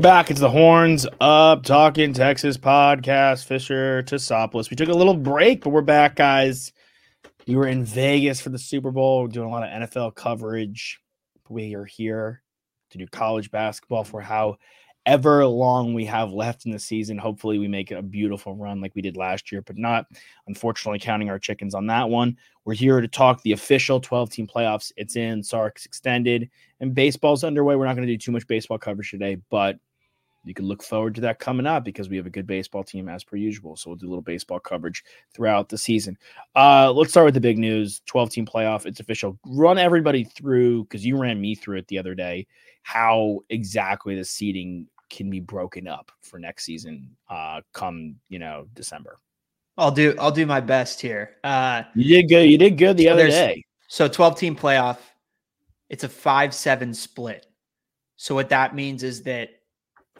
We're 0.00 0.04
back. 0.04 0.30
It's 0.30 0.40
the 0.40 0.48
Horns 0.48 1.06
Up 1.20 1.62
Talking 1.62 2.14
Texas 2.14 2.56
podcast. 2.56 3.44
Fisher 3.44 4.02
Tosopoulos. 4.04 4.70
We 4.70 4.74
took 4.74 4.88
a 4.88 4.94
little 4.94 5.12
break, 5.12 5.62
but 5.62 5.70
we're 5.74 5.82
back, 5.82 6.16
guys. 6.16 6.72
We 7.46 7.54
were 7.54 7.66
in 7.66 7.84
Vegas 7.84 8.40
for 8.40 8.48
the 8.48 8.58
Super 8.58 8.90
Bowl. 8.90 9.20
We're 9.20 9.28
doing 9.28 9.48
a 9.48 9.50
lot 9.50 9.62
of 9.62 9.68
NFL 9.68 10.14
coverage. 10.14 10.98
We 11.50 11.74
are 11.74 11.84
here 11.84 12.42
to 12.92 12.96
do 12.96 13.06
college 13.08 13.50
basketball 13.50 14.04
for 14.04 14.22
however 14.22 15.44
long 15.44 15.92
we 15.92 16.06
have 16.06 16.32
left 16.32 16.64
in 16.64 16.72
the 16.72 16.78
season. 16.78 17.18
Hopefully, 17.18 17.58
we 17.58 17.68
make 17.68 17.90
a 17.90 18.00
beautiful 18.00 18.56
run 18.56 18.80
like 18.80 18.94
we 18.94 19.02
did 19.02 19.18
last 19.18 19.52
year, 19.52 19.60
but 19.60 19.76
not 19.76 20.06
unfortunately 20.46 20.98
counting 20.98 21.28
our 21.28 21.38
chickens 21.38 21.74
on 21.74 21.86
that 21.88 22.08
one. 22.08 22.38
We're 22.64 22.72
here 22.72 23.02
to 23.02 23.08
talk 23.08 23.42
the 23.42 23.52
official 23.52 24.00
12 24.00 24.30
team 24.30 24.46
playoffs. 24.46 24.92
It's 24.96 25.16
in, 25.16 25.42
Sark's 25.42 25.84
extended, 25.84 26.48
and 26.80 26.94
baseball's 26.94 27.44
underway. 27.44 27.76
We're 27.76 27.84
not 27.84 27.96
going 27.96 28.08
to 28.08 28.14
do 28.14 28.16
too 28.16 28.32
much 28.32 28.46
baseball 28.46 28.78
coverage 28.78 29.10
today, 29.10 29.36
but 29.50 29.78
you 30.44 30.54
can 30.54 30.64
look 30.64 30.82
forward 30.82 31.14
to 31.16 31.20
that 31.22 31.38
coming 31.38 31.66
up 31.66 31.84
because 31.84 32.08
we 32.08 32.16
have 32.16 32.26
a 32.26 32.30
good 32.30 32.46
baseball 32.46 32.82
team 32.82 33.08
as 33.08 33.24
per 33.24 33.36
usual. 33.36 33.76
So 33.76 33.90
we'll 33.90 33.96
do 33.96 34.06
a 34.06 34.10
little 34.10 34.22
baseball 34.22 34.60
coverage 34.60 35.04
throughout 35.34 35.68
the 35.68 35.78
season. 35.78 36.16
Uh, 36.56 36.90
let's 36.92 37.10
start 37.10 37.26
with 37.26 37.34
the 37.34 37.40
big 37.40 37.58
news 37.58 38.00
12 38.06 38.30
team 38.30 38.46
playoff. 38.46 38.86
It's 38.86 39.00
official. 39.00 39.38
Run 39.46 39.78
everybody 39.78 40.24
through 40.24 40.84
because 40.84 41.04
you 41.04 41.18
ran 41.18 41.40
me 41.40 41.54
through 41.54 41.78
it 41.78 41.88
the 41.88 41.98
other 41.98 42.14
day 42.14 42.46
how 42.82 43.40
exactly 43.50 44.16
the 44.16 44.24
seating 44.24 44.86
can 45.10 45.28
be 45.28 45.40
broken 45.40 45.86
up 45.86 46.10
for 46.22 46.38
next 46.38 46.64
season 46.64 47.10
uh, 47.28 47.60
come, 47.72 48.16
you 48.28 48.38
know, 48.38 48.66
December. 48.74 49.18
I'll 49.76 49.90
do 49.90 50.14
I'll 50.18 50.30
do 50.30 50.46
my 50.46 50.60
best 50.60 51.00
here. 51.00 51.36
Uh, 51.42 51.82
you 51.94 52.16
did 52.16 52.28
good. 52.28 52.50
You 52.50 52.58
did 52.58 52.76
good 52.76 52.96
the 52.96 53.04
so 53.04 53.12
other 53.12 53.28
day. 53.28 53.64
So 53.88 54.08
12 54.08 54.38
team 54.38 54.56
playoff, 54.56 54.98
it's 55.88 56.04
a 56.04 56.08
5 56.08 56.54
7 56.54 56.94
split. 56.94 57.46
So 58.16 58.34
what 58.34 58.50
that 58.50 58.74
means 58.74 59.02
is 59.02 59.22
that 59.22 59.50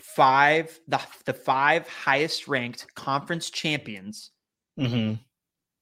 five, 0.03 0.79
the, 0.89 1.01
the 1.25 1.33
five 1.33 1.89
highest 1.89 2.49
ranked 2.49 2.95
conference 2.95 3.51
champions, 3.51 4.31
Mm-hmm. 4.79 5.15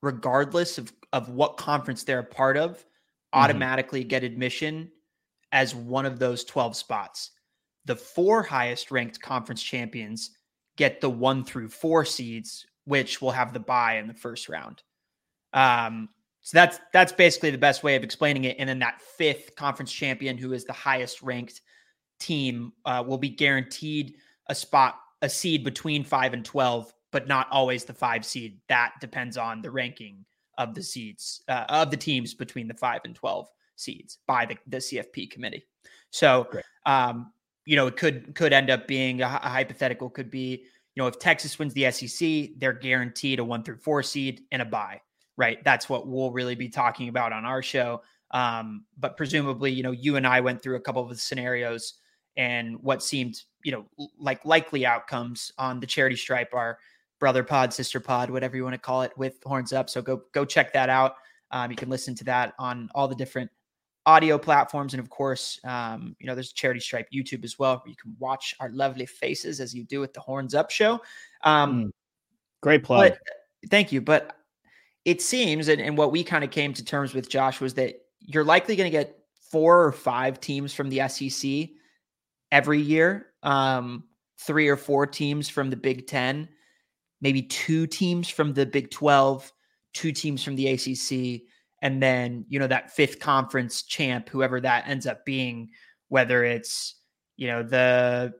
regardless 0.03 0.79
of, 0.79 0.93
of 1.13 1.29
what 1.29 1.57
conference 1.57 2.03
they're 2.03 2.19
a 2.19 2.25
part 2.25 2.57
of, 2.57 2.85
automatically 3.33 4.03
get 4.03 4.25
admission 4.25 4.91
as 5.53 5.75
one 5.75 6.07
of 6.07 6.19
those 6.19 6.45
12 6.45 6.77
spots. 6.77 7.31
The 7.85 7.97
four 7.97 8.43
highest 8.43 8.91
ranked 8.91 9.21
conference 9.21 9.63
champions 9.63 10.31
get 10.77 11.01
the 11.01 11.11
one 11.11 11.45
through 11.45 11.69
four 11.69 12.05
seeds, 12.05 12.67
which 12.85 13.23
will 13.23 13.31
have 13.31 13.53
the 13.53 13.61
buy 13.61 13.99
in 13.99 14.09
the 14.09 14.15
first 14.15 14.49
round. 14.49 14.83
Um, 15.53 16.09
so 16.43 16.57
that's 16.57 16.81
that's 16.93 17.13
basically 17.13 17.51
the 17.51 17.59
best 17.59 17.83
way 17.83 17.95
of 17.97 18.05
explaining 18.05 18.45
it. 18.45 18.57
And 18.59 18.69
then 18.69 18.79
that 18.81 19.01
fifth 19.01 19.55
conference 19.57 19.93
champion, 19.93 20.39
who 20.39 20.53
is 20.53 20.65
the 20.65 20.73
highest 20.73 21.23
ranked 21.23 21.61
team, 22.19 22.73
uh, 22.85 23.03
will 23.07 23.19
be 23.19 23.29
guaranteed 23.29 24.17
a 24.49 24.55
spot, 24.55 24.99
a 25.23 25.29
seed 25.29 25.65
between 25.65 26.05
five 26.05 26.33
and 26.33 26.45
twelve, 26.45 26.93
but 27.12 27.29
not 27.29 27.49
always 27.51 27.84
the 27.84 27.95
five 27.95 28.25
seed. 28.25 28.61
That 28.69 28.93
depends 29.01 29.37
on 29.37 29.62
the 29.62 29.71
ranking 29.71 30.25
of 30.57 30.75
the 30.75 30.83
seeds 30.83 31.43
uh, 31.49 31.65
of 31.69 31.91
the 31.91 31.97
teams 31.97 32.34
between 32.34 32.69
the 32.69 32.75
five 32.75 33.01
and 33.05 33.15
twelve 33.15 33.49
seeds 33.77 34.19
by 34.27 34.47
the, 34.47 34.57
the 34.67 34.78
CFP 34.78 35.31
committee. 35.31 35.65
So, 36.11 36.49
um, 36.87 37.33
you 37.65 37.77
know, 37.77 37.87
it 37.87 37.97
could 37.97 38.34
could 38.34 38.53
end 38.53 38.71
up 38.71 38.87
being 38.87 39.23
a, 39.23 39.27
a 39.27 39.49
hypothetical. 39.49 40.11
Could 40.11 40.31
be, 40.31 40.65
you 40.95 41.03
know, 41.03 41.07
if 41.07 41.19
Texas 41.19 41.59
wins 41.59 41.75
the 41.75 41.91
SEC, 41.91 42.51
they're 42.59 42.73
guaranteed 42.73 43.39
a 43.39 43.45
one 43.45 43.62
through 43.62 43.78
four 43.78 44.03
seed 44.03 44.43
and 44.51 44.62
a 44.62 44.65
bye 44.65 45.01
right? 45.39 45.62
That's 45.65 45.89
what 45.89 46.07
we'll 46.07 46.33
really 46.33 46.57
be 46.57 46.69
talking 46.69 47.09
about 47.09 47.33
on 47.33 47.47
our 47.47 47.62
show. 47.62 48.03
Um, 48.33 48.84
but 48.99 49.17
presumably, 49.17 49.71
you 49.71 49.83
know, 49.83 49.93
you 49.93 50.17
and 50.17 50.27
I 50.27 50.41
went 50.41 50.61
through 50.61 50.77
a 50.77 50.81
couple 50.81 51.03
of 51.03 51.09
the 51.09 51.17
scenarios 51.17 51.95
and 52.38 52.81
what 52.82 53.03
seemed, 53.03 53.43
you 53.65 53.72
know, 53.72 54.09
like 54.19 54.43
likely 54.47 54.87
outcomes 54.87 55.53
on 55.59 55.81
the 55.81 55.87
charity 55.87 56.16
stripe, 56.16 56.54
our 56.54 56.78
brother 57.21 57.43
pod, 57.44 57.75
sister 57.75 58.00
pod, 58.00 58.31
whatever 58.31 58.56
you 58.56 58.62
want 58.62 58.75
to 58.75 58.81
call 58.81 59.03
it, 59.03 59.12
with 59.19 59.43
horns 59.44 59.75
up. 59.75 59.91
So 59.91 60.00
go 60.00 60.22
go 60.32 60.47
check 60.47 60.72
that 60.72 60.88
out. 60.88 61.16
Um, 61.50 61.71
you 61.71 61.77
can 61.77 61.91
listen 61.91 62.15
to 62.15 62.25
that 62.25 62.54
on 62.59 62.88
all 62.94 63.09
the 63.09 63.15
different 63.15 63.50
audio 64.06 64.38
platforms, 64.38 64.94
and 64.94 65.00
of 65.00 65.10
course, 65.10 65.60
um, 65.65 66.16
you 66.19 66.27
know, 66.27 66.34
there's 66.34 66.53
charity 66.53 66.81
stripe 66.81 67.09
YouTube 67.12 67.44
as 67.44 67.59
well, 67.59 67.77
where 67.78 67.91
you 67.91 67.97
can 67.97 68.15
watch 68.19 68.54
our 68.60 68.71
lovely 68.71 69.04
faces 69.04 69.60
as 69.60 69.75
you 69.75 69.84
do 69.84 70.00
with 70.00 70.15
the 70.15 70.21
horns 70.21 70.54
up 70.54 70.71
show. 70.71 71.00
Um, 71.43 71.84
Mm. 71.84 71.91
Great 72.60 72.82
plug. 72.84 73.10
but 73.10 73.71
thank 73.71 73.93
you. 73.93 74.00
But 74.00 74.34
it 75.04 75.22
seems, 75.22 75.69
and, 75.69 75.81
and 75.81 75.97
what 75.97 76.10
we 76.10 76.25
kind 76.25 76.43
of 76.43 76.50
came 76.50 76.72
to 76.75 76.84
terms 76.84 77.15
with, 77.15 77.28
Josh, 77.28 77.60
was 77.60 77.75
that 77.75 77.94
you're 78.21 78.44
likely 78.44 78.77
going 78.77 78.91
to 78.91 78.97
get 78.97 79.16
four 79.50 79.84
or 79.84 79.93
five 79.93 80.41
teams 80.41 80.75
from 80.75 80.88
the 80.91 81.09
SEC 81.09 81.71
every 82.53 82.81
year, 82.81 83.26
um, 83.42 84.04
three 84.41 84.69
or 84.69 84.76
four 84.76 85.06
teams 85.06 85.48
from 85.48 85.70
the 85.70 85.76
Big 85.76 86.06
Ten, 86.06 86.48
maybe 87.20 87.42
two 87.42 87.86
teams 87.86 88.28
from 88.28 88.54
the 88.54 88.66
Big 88.66 88.91
12, 88.91 89.53
two 89.94 90.12
teams 90.12 90.42
from 90.42 90.56
the 90.56 90.69
ACC, 90.69 91.42
and 91.82 92.03
then, 92.03 92.44
you 92.48 92.59
know, 92.59 92.66
that 92.66 92.92
fifth 92.92 93.20
conference 93.20 93.82
champ, 93.82 94.28
whoever 94.28 94.60
that 94.60 94.88
ends 94.88 95.06
up 95.06 95.25
being, 95.25 95.70
whether 96.09 96.44
it's, 96.44 96.97
you 97.36 97.47
know, 97.47 97.62
the, 97.62 98.32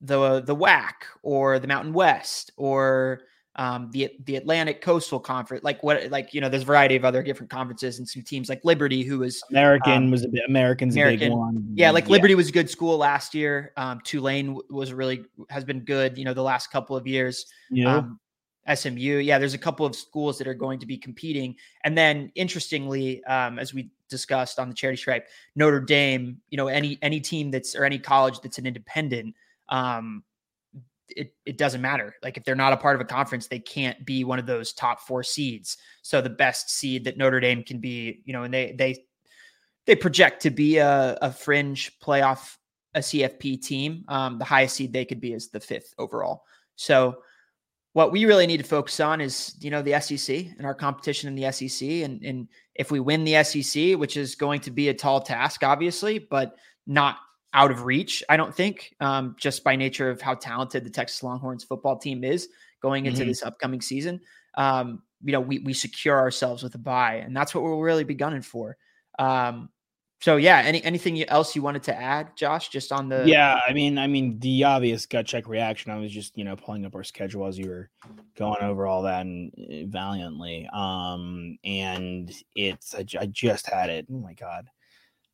the, 0.00 0.42
the 0.42 0.56
WAC 0.56 0.92
or 1.22 1.58
the 1.58 1.68
Mountain 1.68 1.92
West 1.92 2.52
or, 2.56 3.20
um, 3.56 3.90
the 3.90 4.10
the 4.24 4.36
Atlantic 4.36 4.82
Coastal 4.82 5.18
Conference, 5.18 5.64
like 5.64 5.82
what, 5.82 6.10
like 6.10 6.34
you 6.34 6.40
know, 6.40 6.48
there's 6.48 6.62
a 6.62 6.66
variety 6.66 6.94
of 6.94 7.04
other 7.04 7.22
different 7.22 7.50
conferences 7.50 7.98
and 7.98 8.06
some 8.06 8.22
teams 8.22 8.50
like 8.50 8.60
Liberty, 8.64 9.02
who 9.02 9.20
was 9.20 9.42
American 9.50 9.92
um, 9.92 10.10
was 10.10 10.24
a 10.24 10.28
bit 10.28 10.42
American's 10.46 10.94
a 10.94 10.98
big 10.98 11.22
American. 11.22 11.38
one. 11.38 11.66
yeah, 11.74 11.90
like 11.90 12.08
Liberty 12.08 12.34
was 12.34 12.50
a 12.50 12.52
good 12.52 12.68
school 12.68 12.98
last 12.98 13.34
year. 13.34 13.72
Um, 13.78 14.00
Tulane 14.04 14.58
was 14.68 14.92
really 14.92 15.24
has 15.48 15.64
been 15.64 15.80
good, 15.80 16.18
you 16.18 16.24
know, 16.24 16.34
the 16.34 16.42
last 16.42 16.70
couple 16.70 16.96
of 16.96 17.06
years. 17.06 17.46
Know? 17.70 17.98
Um, 17.98 18.20
SMU, 18.72 19.18
yeah, 19.18 19.38
there's 19.38 19.54
a 19.54 19.58
couple 19.58 19.86
of 19.86 19.94
schools 19.94 20.38
that 20.38 20.48
are 20.48 20.54
going 20.54 20.78
to 20.80 20.86
be 20.86 20.98
competing, 20.98 21.54
and 21.84 21.96
then 21.96 22.30
interestingly, 22.34 23.24
um, 23.24 23.58
as 23.58 23.72
we 23.72 23.90
discussed 24.10 24.58
on 24.58 24.68
the 24.68 24.74
charity 24.74 24.98
stripe, 24.98 25.28
Notre 25.54 25.80
Dame, 25.80 26.38
you 26.50 26.58
know, 26.58 26.66
any 26.66 26.98
any 27.00 27.20
team 27.20 27.50
that's 27.50 27.74
or 27.74 27.84
any 27.84 27.98
college 27.98 28.40
that's 28.40 28.58
an 28.58 28.66
independent, 28.66 29.34
um, 29.70 30.24
it, 31.08 31.34
it 31.44 31.58
doesn't 31.58 31.80
matter. 31.80 32.14
Like 32.22 32.36
if 32.36 32.44
they're 32.44 32.54
not 32.54 32.72
a 32.72 32.76
part 32.76 32.94
of 32.94 33.00
a 33.00 33.04
conference, 33.04 33.46
they 33.46 33.58
can't 33.58 34.04
be 34.04 34.24
one 34.24 34.38
of 34.38 34.46
those 34.46 34.72
top 34.72 35.00
four 35.00 35.22
seeds. 35.22 35.76
So 36.02 36.20
the 36.20 36.30
best 36.30 36.70
seed 36.70 37.04
that 37.04 37.16
Notre 37.16 37.40
Dame 37.40 37.62
can 37.62 37.78
be, 37.78 38.22
you 38.24 38.32
know, 38.32 38.42
and 38.42 38.52
they 38.52 38.74
they 38.76 39.04
they 39.86 39.94
project 39.94 40.42
to 40.42 40.50
be 40.50 40.78
a, 40.78 41.16
a 41.22 41.32
fringe 41.32 41.98
playoff, 42.00 42.56
a 42.94 43.00
CFP 43.00 43.62
team. 43.62 44.04
Um, 44.08 44.38
the 44.38 44.44
highest 44.44 44.76
seed 44.76 44.92
they 44.92 45.04
could 45.04 45.20
be 45.20 45.32
is 45.32 45.48
the 45.48 45.60
fifth 45.60 45.94
overall. 45.98 46.42
So 46.74 47.18
what 47.92 48.12
we 48.12 48.26
really 48.26 48.46
need 48.46 48.58
to 48.58 48.62
focus 48.62 49.00
on 49.00 49.22
is, 49.22 49.56
you 49.60 49.70
know, 49.70 49.80
the 49.80 49.98
SEC 50.00 50.36
and 50.58 50.66
our 50.66 50.74
competition 50.74 51.28
in 51.28 51.34
the 51.34 51.50
SEC. 51.50 51.88
And, 51.88 52.22
and 52.22 52.48
if 52.74 52.90
we 52.90 53.00
win 53.00 53.24
the 53.24 53.42
SEC, 53.42 53.96
which 53.96 54.18
is 54.18 54.34
going 54.34 54.60
to 54.60 54.70
be 54.70 54.90
a 54.90 54.94
tall 54.94 55.20
task, 55.20 55.62
obviously, 55.62 56.18
but 56.18 56.56
not 56.86 57.16
out 57.56 57.70
of 57.70 57.84
reach, 57.84 58.22
I 58.28 58.36
don't 58.36 58.54
think, 58.54 58.94
um, 59.00 59.34
just 59.38 59.64
by 59.64 59.74
nature 59.74 60.10
of 60.10 60.20
how 60.20 60.34
talented 60.34 60.84
the 60.84 60.90
Texas 60.90 61.22
Longhorns 61.22 61.64
football 61.64 61.96
team 61.96 62.22
is 62.22 62.48
going 62.80 63.06
into 63.06 63.22
Mhm. 63.22 63.28
this 63.28 63.42
upcoming 63.42 63.80
season. 63.80 64.20
Um, 64.54 65.02
you 65.24 65.32
know, 65.32 65.40
we 65.40 65.58
we 65.60 65.72
secure 65.72 66.18
ourselves 66.18 66.62
with 66.62 66.74
a 66.74 66.78
bye, 66.78 67.16
and 67.16 67.34
that's 67.34 67.54
what 67.54 67.64
we'll 67.64 67.80
really 67.80 68.04
be 68.04 68.14
gunning 68.14 68.42
for. 68.42 68.76
Um, 69.18 69.70
so 70.20 70.36
yeah, 70.36 70.58
any 70.58 70.84
anything 70.84 71.22
else 71.24 71.56
you 71.56 71.62
wanted 71.62 71.82
to 71.84 71.94
add, 71.94 72.36
Josh, 72.36 72.68
just 72.68 72.92
on 72.92 73.08
the 73.08 73.26
yeah, 73.26 73.58
I 73.66 73.72
mean, 73.72 73.96
I 73.98 74.06
mean, 74.06 74.38
the 74.38 74.64
obvious 74.64 75.06
gut 75.06 75.26
check 75.26 75.48
reaction. 75.48 75.90
I 75.90 75.96
was 75.96 76.12
just, 76.12 76.36
you 76.36 76.44
know, 76.44 76.56
pulling 76.56 76.84
up 76.84 76.94
our 76.94 77.04
schedule 77.04 77.46
as 77.46 77.58
you 77.58 77.68
were 77.68 77.90
going 78.36 78.62
over 78.62 78.86
all 78.86 79.02
that 79.02 79.22
and 79.22 79.50
uh, 79.58 79.88
valiantly. 79.88 80.68
Um, 80.72 81.58
and 81.64 82.30
it's 82.54 82.94
I, 82.94 83.04
I 83.18 83.26
just 83.26 83.66
had 83.66 83.88
it. 83.88 84.06
Oh 84.10 84.18
my 84.18 84.34
god, 84.34 84.68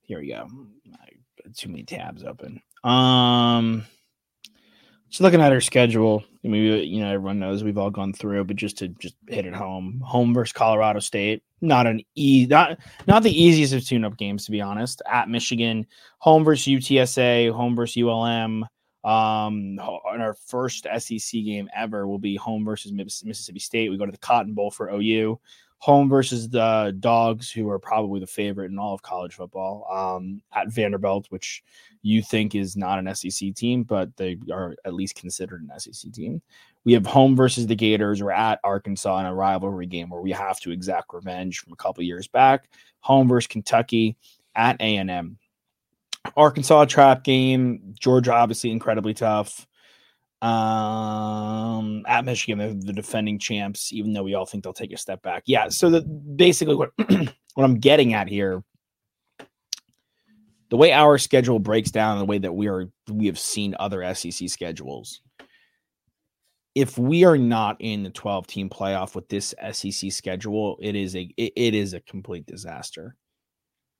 here 0.03 0.21
we 0.21 0.29
go. 0.29 0.49
I 0.95 1.07
too 1.52 1.69
many 1.69 1.84
tabs 1.84 2.25
open. 2.25 2.60
Um, 2.84 3.84
So 5.10 5.25
looking 5.25 5.43
at 5.43 5.52
our 5.52 5.60
schedule, 5.60 6.25
mean, 6.49 6.62
you 6.88 7.02
know, 7.02 7.12
everyone 7.12 7.38
knows 7.38 7.62
we've 7.62 7.76
all 7.76 7.90
gone 7.90 8.14
through, 8.14 8.44
but 8.44 8.56
just 8.56 8.78
to 8.78 8.88
just 8.88 9.14
hit 9.28 9.44
it 9.44 9.54
home, 9.54 10.00
home 10.04 10.32
versus 10.32 10.54
Colorado 10.54 11.00
State, 11.00 11.43
not 11.60 11.87
an 11.87 12.00
e 12.14 12.46
not 12.49 12.78
not 13.06 13.22
the 13.22 13.43
easiest 13.43 13.75
of 13.75 13.84
tune-up 13.84 14.16
games 14.16 14.46
to 14.46 14.50
be 14.50 14.62
honest. 14.62 15.02
At 15.06 15.28
Michigan, 15.28 15.87
home 16.19 16.44
versus 16.44 16.66
UTSA, 16.66 17.52
home 17.52 17.76
versus 17.76 18.02
ULM. 18.02 18.64
Um, 19.04 19.78
our 19.81 20.34
first 20.46 20.87
SEC 20.99 21.43
game 21.44 21.69
ever 21.76 22.06
will 22.06 22.19
be 22.19 22.37
home 22.37 22.64
versus 22.64 22.93
Mississippi 22.93 23.58
State. 23.58 23.90
We 23.90 23.99
go 23.99 24.06
to 24.06 24.12
the 24.12 24.19
Cotton 24.19 24.54
Bowl 24.54 24.70
for 24.70 24.90
OU. 24.90 25.38
Home 25.82 26.08
versus 26.08 26.49
the 26.49 26.96
Dogs, 27.00 27.50
who 27.50 27.69
are 27.69 27.79
probably 27.81 28.20
the 28.20 28.26
favorite 28.26 28.70
in 28.70 28.79
all 28.79 28.94
of 28.94 29.02
college 29.02 29.34
football. 29.34 29.84
Um, 29.90 30.40
at 30.52 30.69
Vanderbilt, 30.69 31.26
which 31.31 31.64
you 32.02 32.23
think 32.23 32.55
is 32.55 32.76
not 32.76 33.00
an 33.00 33.12
SEC 33.12 33.52
team, 33.52 33.82
but 33.82 34.17
they 34.17 34.38
are 34.52 34.76
at 34.84 34.94
least 34.94 35.17
considered 35.17 35.61
an 35.61 35.81
SEC 35.81 36.12
team. 36.12 36.40
We 36.84 36.93
have 36.93 37.05
home 37.05 37.34
versus 37.34 37.67
the 37.67 37.75
Gators. 37.75 38.23
We're 38.23 38.31
at 38.31 38.61
Arkansas 38.62 39.19
in 39.19 39.26
a 39.26 39.34
rivalry 39.34 39.87
game 39.87 40.08
where 40.11 40.20
we 40.20 40.31
have 40.31 40.61
to 40.61 40.70
exact 40.70 41.12
revenge 41.12 41.58
from 41.58 41.73
a 41.73 41.76
couple 41.76 42.05
years 42.05 42.28
back. 42.28 42.69
Home 43.00 43.26
versus 43.26 43.49
Kentucky 43.49 44.17
at 44.55 44.81
A 44.81 44.99
and 44.99 45.11
M. 45.11 45.37
Arkansas 46.37 46.85
trap 46.85 47.25
game. 47.25 47.93
Georgia 47.99 48.32
obviously 48.32 48.70
incredibly 48.70 49.14
tough. 49.14 49.67
Um, 50.43 52.05
at 52.06 52.25
Michigan, 52.25 52.59
they're 52.59 52.75
the 52.75 52.93
defending 52.93 53.39
champs, 53.39 53.93
even 53.93 54.12
though 54.12 54.25
we 54.25 54.35
all 54.35 54.44
think 54.44 54.65
they'll 54.65 54.73
take 54.73 54.93
a 54.93 54.97
step 54.97 55.23
back. 55.23 55.44
Yeah. 55.47 55.69
So 55.69 55.89
the 55.89 56.03
basically 56.03 56.75
what 56.75 56.91
what 56.99 57.65
I'm 57.65 57.79
getting 57.79 58.12
at 58.15 58.29
here 58.29 58.62
the 60.73 60.79
way 60.79 60.91
our 60.91 61.19
schedule 61.19 61.59
breaks 61.59 61.91
down, 61.91 62.19
the 62.19 62.25
way 62.25 62.39
that 62.39 62.55
we 62.55 62.67
are 62.67 62.87
we 63.06 63.27
have 63.27 63.39
seen 63.39 63.77
other 63.79 64.15
SEC 64.15 64.49
schedules. 64.49 65.21
If 66.75 66.97
we 66.97 67.27
are 67.27 67.37
not 67.37 67.77
in 67.79 68.05
the 68.05 68.09
12 68.09 68.47
team 68.47 68.71
playoff 68.71 69.15
with 69.15 69.29
this 69.29 69.55
SEC 69.73 70.11
schedule, 70.11 70.79
it 70.81 70.97
is 70.97 71.15
a 71.15 71.31
it, 71.37 71.53
it 71.56 71.75
is 71.75 71.93
a 71.93 72.00
complete 72.00 72.47
disaster 72.47 73.17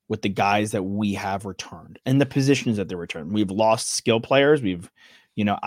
with 0.09 0.23
the 0.23 0.31
guys 0.31 0.71
that 0.71 0.83
we 0.83 1.13
have 1.13 1.45
returned 1.45 1.99
and 2.07 2.19
the 2.19 2.25
positions 2.25 2.79
that 2.79 2.89
they 2.89 2.95
returned. 2.95 3.35
We've 3.35 3.51
lost 3.51 3.91
skill 3.91 4.21
players. 4.21 4.63
We've, 4.63 4.91
you 5.37 5.45
know, 5.45 5.59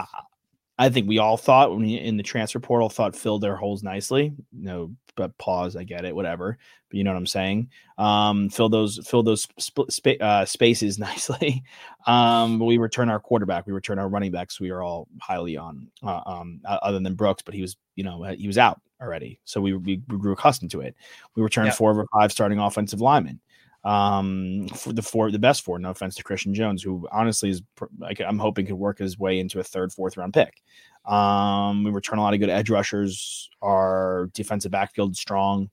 think 0.90 1.08
we 1.08 1.20
all 1.20 1.38
thought 1.38 1.72
when 1.72 1.82
we, 1.82 1.96
in 1.96 2.18
the 2.18 2.24
transfer 2.24 2.60
portal 2.60 2.90
thought 2.90 3.16
filled 3.16 3.42
their 3.42 3.56
holes 3.56 3.82
nicely. 3.82 4.34
No, 4.52 4.92
but 5.16 5.38
pause, 5.38 5.76
I 5.76 5.84
get 5.84 6.04
it, 6.04 6.16
whatever. 6.16 6.58
But 6.90 6.98
you 6.98 7.04
know 7.04 7.12
what 7.12 7.18
I'm 7.18 7.28
saying. 7.28 7.70
Um, 7.98 8.50
fill 8.50 8.68
those 8.68 9.00
fill 9.08 9.24
those 9.24 9.48
sp- 9.58 9.88
sp- 9.88 10.20
uh, 10.22 10.46
spaces 10.46 11.00
nicely. 11.00 11.64
um, 12.08 12.60
we 12.60 12.78
return 12.78 13.10
our 13.10 13.20
quarterback, 13.20 13.66
we 13.66 13.74
return 13.74 14.00
our 14.00 14.10
running 14.10 14.32
backs. 14.32 14.60
We 14.60 14.72
are 14.72 14.84
all 14.84 15.08
highly 15.22 15.56
on, 15.56 15.88
uh, 16.04 16.22
um, 16.26 16.62
other 16.66 17.00
than 17.00 17.16
Brooks, 17.16 17.44
but 17.44 17.56
he 17.56 17.62
was 17.62 17.78
you 17.96 18.04
know 18.04 18.24
he 18.24 18.48
was 18.48 18.58
out 18.58 18.82
already, 19.02 19.40
so 19.46 19.62
we 19.62 19.74
we, 19.74 20.02
we 20.10 20.18
grew 20.18 20.34
accustomed 20.34 20.72
to 20.72 20.82
it. 20.82 20.96
We 21.36 21.44
returned 21.44 21.68
yep. 21.68 21.76
four 21.76 21.92
of 21.92 21.98
our 21.98 22.08
five 22.12 22.32
starting 22.32 22.60
offensive 22.60 23.02
linemen 23.02 23.40
um, 23.86 24.68
for 24.70 24.92
the 24.92 25.04
four, 25.04 25.32
the 25.32 25.40
best 25.40 25.64
four. 25.64 25.78
No 25.78 25.92
offense 25.92 26.16
to 26.16 26.24
Christian 26.24 26.54
Jones, 26.54 26.82
who 26.82 27.08
honestly 27.12 27.52
is, 27.52 27.62
like, 28.00 28.20
I'm 28.20 28.40
hoping 28.40 28.66
could 28.66 28.76
work 28.76 28.98
his 28.98 29.18
way 29.18 29.40
into 29.40 29.60
a 29.60 29.64
third, 29.64 29.94
fourth 29.94 30.18
round 30.18 30.34
pick. 30.34 30.64
Um, 31.06 31.84
we 31.84 31.92
return 31.92 32.18
a 32.18 32.24
lot 32.24 32.34
of 32.34 32.40
good 32.40 32.50
edge 32.50 32.72
rushers. 32.72 33.50
Our 33.62 34.32
defensive 34.34 34.72
backfield 34.72 35.16
strong. 35.16 35.70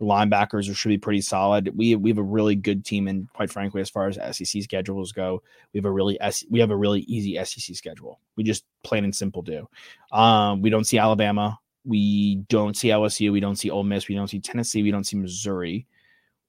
Linebackers 0.00 0.74
should 0.74 0.88
be 0.88 0.98
pretty 0.98 1.20
solid. 1.20 1.70
We 1.76 1.94
we 1.94 2.10
have 2.10 2.18
a 2.18 2.24
really 2.24 2.56
good 2.56 2.84
team, 2.84 3.06
and 3.06 3.30
quite 3.34 3.52
frankly, 3.52 3.80
as 3.82 3.90
far 3.90 4.08
as 4.08 4.16
SEC 4.36 4.62
schedules 4.62 5.12
go, 5.12 5.42
we 5.72 5.78
have 5.78 5.84
a 5.84 5.90
really 5.92 6.18
we 6.50 6.58
have 6.58 6.70
a 6.72 6.76
really 6.76 7.02
easy 7.02 7.36
SEC 7.44 7.76
schedule. 7.76 8.18
We 8.34 8.42
just 8.42 8.64
plain 8.82 9.04
and 9.04 9.14
simple 9.14 9.42
do. 9.42 9.68
Um, 10.10 10.60
we 10.60 10.70
don't 10.70 10.86
see 10.86 10.98
Alabama. 10.98 11.60
We 11.84 12.36
don't 12.48 12.76
see 12.76 12.88
LSU. 12.88 13.30
We 13.30 13.38
don't 13.38 13.56
see 13.56 13.70
Ole 13.70 13.84
Miss. 13.84 14.08
We 14.08 14.16
don't 14.16 14.28
see 14.28 14.40
Tennessee. 14.40 14.82
We 14.82 14.90
don't 14.90 15.04
see 15.04 15.16
Missouri 15.16 15.86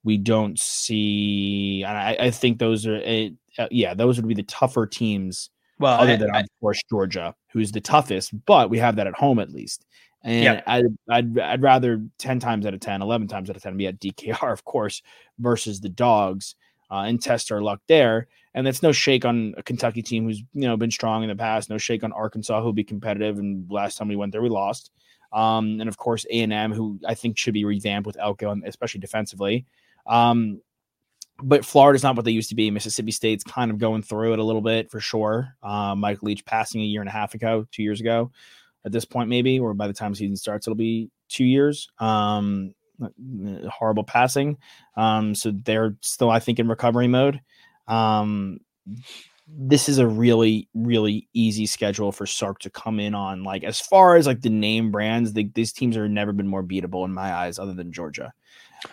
we 0.04 0.18
don't 0.18 0.58
see. 0.58 1.82
And 1.82 1.96
I, 1.96 2.16
I 2.20 2.30
think 2.30 2.58
those 2.58 2.86
are, 2.86 2.96
uh, 3.58 3.66
yeah, 3.70 3.94
those 3.94 4.18
would 4.18 4.28
be 4.28 4.34
the 4.34 4.42
tougher 4.44 4.86
teams. 4.86 5.50
Well, 5.78 6.00
other 6.00 6.12
I, 6.12 6.16
than 6.16 6.30
I, 6.34 6.40
of 6.40 6.46
course 6.60 6.80
Georgia, 6.88 7.34
who's 7.52 7.72
the 7.72 7.80
toughest, 7.80 8.32
but 8.46 8.70
we 8.70 8.78
have 8.78 8.96
that 8.96 9.06
at 9.06 9.14
home 9.14 9.38
at 9.40 9.50
least. 9.50 9.86
And 10.22 10.44
yeah. 10.44 10.62
I'd, 10.66 10.84
I'd, 11.10 11.38
I'd 11.38 11.62
rather 11.62 12.02
10 12.18 12.38
times 12.38 12.64
out 12.64 12.74
of 12.74 12.80
10, 12.80 13.02
11 13.02 13.28
times 13.28 13.50
out 13.50 13.56
of 13.56 13.62
10 13.62 13.76
be 13.76 13.86
at 13.86 14.00
DKR, 14.00 14.52
of 14.52 14.64
course, 14.64 15.02
versus 15.38 15.80
the 15.80 15.88
dogs 15.88 16.54
uh, 16.90 17.04
and 17.06 17.20
test 17.20 17.50
our 17.50 17.60
luck 17.60 17.80
there. 17.88 18.28
And 18.54 18.66
that's 18.66 18.82
no 18.82 18.92
shake 18.92 19.24
on 19.24 19.54
a 19.56 19.62
Kentucky 19.62 20.00
team 20.00 20.24
who's, 20.24 20.42
you 20.52 20.62
know, 20.62 20.76
been 20.76 20.90
strong 20.90 21.24
in 21.24 21.28
the 21.28 21.34
past. 21.34 21.68
No 21.68 21.76
shake 21.76 22.04
on 22.04 22.12
Arkansas, 22.12 22.62
who'll 22.62 22.72
be 22.72 22.84
competitive. 22.84 23.38
And 23.38 23.68
last 23.68 23.98
time 23.98 24.08
we 24.08 24.16
went 24.16 24.30
there, 24.32 24.42
we 24.42 24.48
lost. 24.48 24.92
Um, 25.32 25.80
and 25.80 25.88
of 25.88 25.96
course, 25.96 26.24
A&M, 26.30 26.72
who 26.72 27.00
I 27.06 27.14
think 27.14 27.36
should 27.36 27.54
be 27.54 27.64
revamped 27.64 28.06
with 28.06 28.16
Elko, 28.18 28.54
especially 28.64 29.00
defensively. 29.00 29.66
Um, 30.06 30.60
but 31.42 31.64
Florida's 31.64 32.02
not 32.02 32.16
what 32.16 32.24
they 32.24 32.30
used 32.30 32.50
to 32.50 32.54
be. 32.54 32.70
Mississippi 32.70 33.10
State's 33.10 33.44
kind 33.44 33.70
of 33.70 33.78
going 33.78 34.02
through 34.02 34.34
it 34.34 34.38
a 34.38 34.44
little 34.44 34.62
bit 34.62 34.90
for 34.90 35.00
sure. 35.00 35.54
Uh, 35.62 35.94
Mike 35.94 36.22
Leach 36.22 36.44
passing 36.44 36.80
a 36.80 36.84
year 36.84 37.00
and 37.00 37.08
a 37.08 37.12
half 37.12 37.34
ago, 37.34 37.66
two 37.72 37.82
years 37.82 38.00
ago, 38.00 38.30
at 38.84 38.92
this 38.92 39.04
point 39.04 39.28
maybe, 39.28 39.58
or 39.58 39.74
by 39.74 39.86
the 39.86 39.92
time 39.92 40.14
season 40.14 40.36
starts, 40.36 40.66
it'll 40.66 40.76
be 40.76 41.10
two 41.28 41.44
years. 41.44 41.88
Um, 41.98 42.74
horrible 43.68 44.04
passing. 44.04 44.58
Um, 44.96 45.34
so 45.34 45.52
they're 45.64 45.96
still, 46.02 46.30
I 46.30 46.38
think, 46.38 46.58
in 46.58 46.68
recovery 46.68 47.08
mode. 47.08 47.40
Um, 47.88 48.60
this 49.48 49.88
is 49.88 49.98
a 49.98 50.06
really, 50.06 50.68
really 50.74 51.28
easy 51.34 51.66
schedule 51.66 52.12
for 52.12 52.26
Sark 52.26 52.60
to 52.60 52.70
come 52.70 52.98
in 53.00 53.14
on. 53.14 53.42
Like 53.42 53.64
as 53.64 53.80
far 53.80 54.16
as 54.16 54.26
like 54.26 54.40
the 54.40 54.50
name 54.50 54.90
brands, 54.90 55.32
the, 55.32 55.50
these 55.54 55.72
teams 55.72 55.96
have 55.96 56.08
never 56.08 56.32
been 56.32 56.48
more 56.48 56.62
beatable 56.62 57.04
in 57.04 57.12
my 57.12 57.32
eyes, 57.32 57.58
other 57.58 57.74
than 57.74 57.92
Georgia. 57.92 58.32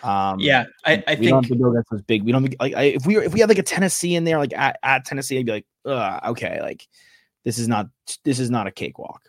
Um, 0.02 0.40
yeah, 0.40 0.64
I, 0.84 1.02
I 1.06 1.14
we 1.14 1.16
think 1.16 1.30
don't 1.30 1.44
have 1.44 1.50
to 1.50 1.56
go 1.56 1.70
against 1.70 1.90
those 1.90 2.02
big. 2.02 2.22
We 2.22 2.32
don't 2.32 2.60
like 2.60 2.74
I, 2.74 2.82
if 2.84 3.06
we 3.06 3.16
if 3.18 3.32
we 3.32 3.40
had 3.40 3.48
like 3.48 3.58
a 3.58 3.62
Tennessee 3.62 4.14
in 4.14 4.24
there, 4.24 4.38
like 4.38 4.52
at, 4.54 4.78
at 4.82 5.04
Tennessee, 5.04 5.38
I'd 5.38 5.46
be 5.46 5.52
like, 5.52 5.66
okay, 5.86 6.60
like 6.60 6.88
this 7.44 7.58
is 7.58 7.68
not 7.68 7.88
this 8.24 8.38
is 8.38 8.50
not 8.50 8.66
a 8.66 8.70
cakewalk. 8.70 9.22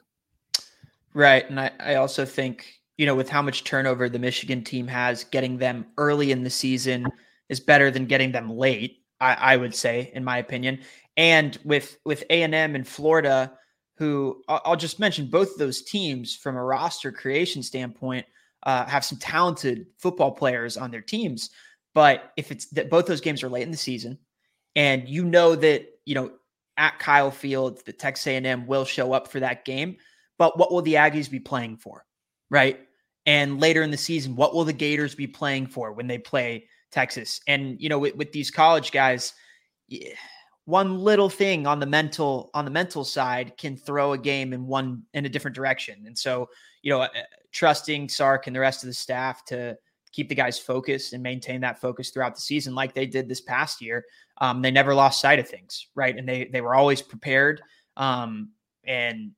Right, 1.13 1.47
and 1.49 1.59
I 1.59 1.71
I 1.79 1.95
also 1.95 2.25
think 2.25 2.81
you 2.97 3.05
know 3.05 3.15
with 3.15 3.29
how 3.29 3.41
much 3.41 3.63
turnover 3.63 4.09
the 4.09 4.19
Michigan 4.19 4.63
team 4.63 4.87
has, 4.87 5.23
getting 5.25 5.57
them 5.57 5.85
early 5.97 6.31
in 6.31 6.43
the 6.43 6.49
season 6.49 7.05
is 7.49 7.59
better 7.59 7.91
than 7.91 8.05
getting 8.05 8.31
them 8.31 8.49
late. 8.49 8.99
I, 9.19 9.33
I 9.33 9.57
would 9.57 9.75
say, 9.75 10.11
in 10.13 10.23
my 10.23 10.37
opinion, 10.37 10.79
and 11.17 11.57
with 11.63 11.97
with 12.05 12.23
A 12.29 12.43
and 12.43 12.55
M 12.55 12.75
and 12.75 12.87
Florida, 12.87 13.53
who 13.95 14.41
I'll 14.47 14.75
just 14.75 14.99
mention 14.99 15.27
both 15.27 15.57
those 15.57 15.81
teams 15.81 16.35
from 16.35 16.55
a 16.55 16.63
roster 16.63 17.11
creation 17.11 17.61
standpoint 17.63 18.25
uh, 18.65 18.85
have 18.85 19.05
some 19.05 19.17
talented 19.17 19.87
football 19.97 20.31
players 20.31 20.77
on 20.77 20.91
their 20.91 21.01
teams. 21.01 21.49
But 21.93 22.31
if 22.37 22.51
it's 22.51 22.65
that 22.67 22.89
both 22.89 23.05
those 23.05 23.21
games 23.21 23.43
are 23.43 23.49
late 23.49 23.63
in 23.63 23.71
the 23.71 23.77
season, 23.77 24.17
and 24.75 25.07
you 25.07 25.23
know 25.23 25.55
that 25.55 25.85
you 26.05 26.15
know 26.15 26.31
at 26.77 26.97
Kyle 26.99 27.31
Field, 27.31 27.85
the 27.85 27.93
Texas 27.93 28.25
A&M 28.27 28.65
will 28.65 28.85
show 28.85 29.13
up 29.13 29.27
for 29.27 29.39
that 29.39 29.63
game, 29.63 29.97
but 30.39 30.57
what 30.57 30.71
will 30.71 30.81
the 30.81 30.95
Aggies 30.95 31.29
be 31.29 31.39
playing 31.39 31.77
for, 31.77 32.05
right? 32.49 32.79
And 33.25 33.61
later 33.61 33.83
in 33.83 33.91
the 33.91 33.97
season, 33.97 34.35
what 34.35 34.53
will 34.53 34.65
the 34.65 34.73
Gators 34.73 35.15
be 35.15 35.27
playing 35.27 35.67
for 35.67 35.91
when 35.93 36.07
they 36.07 36.17
play 36.17 36.67
Texas? 36.91 37.39
And 37.47 37.79
you 37.79 37.89
know, 37.89 37.99
with, 37.99 38.15
with 38.15 38.31
these 38.31 38.49
college 38.49 38.91
guys, 38.91 39.33
one 40.65 40.99
little 40.99 41.29
thing 41.29 41.67
on 41.67 41.79
the 41.79 41.85
mental 41.85 42.49
on 42.53 42.65
the 42.65 42.71
mental 42.71 43.03
side 43.03 43.57
can 43.57 43.75
throw 43.75 44.13
a 44.13 44.17
game 44.17 44.53
in 44.53 44.65
one 44.65 45.03
in 45.13 45.25
a 45.25 45.29
different 45.29 45.55
direction. 45.55 46.03
And 46.05 46.17
so, 46.17 46.49
you 46.81 46.91
know, 46.91 47.07
trusting 47.51 48.09
Sark 48.09 48.47
and 48.47 48.55
the 48.55 48.59
rest 48.59 48.83
of 48.83 48.87
the 48.87 48.93
staff 48.93 49.43
to 49.45 49.77
keep 50.11 50.29
the 50.29 50.35
guys 50.35 50.57
focused 50.59 51.13
and 51.13 51.21
maintain 51.23 51.59
that 51.61 51.81
focus 51.81 52.11
throughout 52.11 52.35
the 52.35 52.41
season, 52.41 52.75
like 52.75 52.93
they 52.93 53.05
did 53.05 53.27
this 53.27 53.41
past 53.41 53.81
year. 53.81 54.05
Um, 54.39 54.61
they 54.61 54.71
never 54.71 54.93
lost 54.93 55.19
sight 55.19 55.39
of 55.39 55.47
things, 55.47 55.87
right? 55.95 56.17
And 56.17 56.27
they 56.27 56.45
they 56.45 56.61
were 56.61 56.75
always 56.75 57.01
prepared. 57.01 57.61
Um, 57.97 58.51
and 58.85 59.31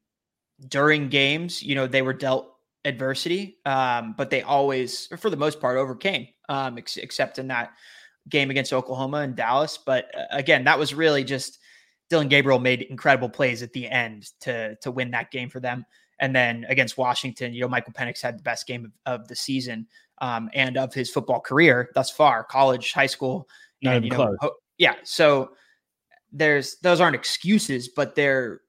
during 0.68 1.10
games, 1.10 1.64
you 1.64 1.76
know, 1.76 1.88
they 1.88 2.02
were 2.02 2.14
dealt 2.14 2.56
adversity, 2.86 3.58
um, 3.66 4.14
but 4.18 4.30
they 4.30 4.42
always, 4.44 5.08
for 5.18 5.30
the 5.30 5.38
most 5.38 5.60
part, 5.60 5.78
overcame, 5.78 6.28
um, 6.50 6.78
ex- 6.78 6.98
except 6.98 7.40
in 7.40 7.48
that 7.48 7.72
game 8.30 8.50
against 8.50 8.74
Oklahoma 8.74 9.18
and 9.18 9.36
Dallas. 9.36 9.78
But 9.78 10.14
uh, 10.16 10.26
again, 10.32 10.64
that 10.66 10.80
was 10.80 10.94
really 10.94 11.24
just 11.24 11.60
Dillon 12.10 12.28
Gabriel 12.28 12.60
made 12.60 12.84
incredible 12.84 13.30
plays 13.30 13.64
at 13.64 13.74
the 13.74 13.88
end 13.88 14.30
to 14.42 14.76
to 14.78 14.92
win 14.92 15.12
that 15.12 15.32
game 15.32 15.50
for 15.50 15.60
them. 15.60 15.86
And 16.20 16.36
then 16.36 16.66
against 16.70 16.98
Washington, 16.98 17.54
you 17.54 17.62
know, 17.62 17.68
Michael 17.68 17.94
Penix 17.94 18.22
had 18.22 18.40
the 18.40 18.44
best 18.44 18.68
game 18.68 18.86
of, 18.86 19.20
of 19.20 19.28
the 19.28 19.36
season 19.36 19.86
um, 20.20 20.50
and 20.54 20.78
of 20.78 20.94
his 20.94 21.12
football 21.12 21.42
career 21.42 21.90
thus 21.94 22.10
far, 22.10 22.44
college, 22.44 22.94
high 22.94 23.06
school. 23.06 23.50
Not 23.82 23.98
and, 23.98 24.06
you 24.06 24.12
know, 24.12 24.36
ho- 24.40 24.56
yeah. 24.78 24.96
So 25.04 25.52
there's 26.32 26.78
those 26.78 27.02
aren't 27.02 27.16
excuses, 27.16 27.90
but 27.90 28.16
they're 28.16 28.62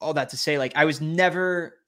all 0.00 0.14
that 0.14 0.30
to 0.30 0.36
say, 0.36 0.58
like 0.58 0.72
I 0.76 0.84
was 0.84 1.00
never 1.00 1.78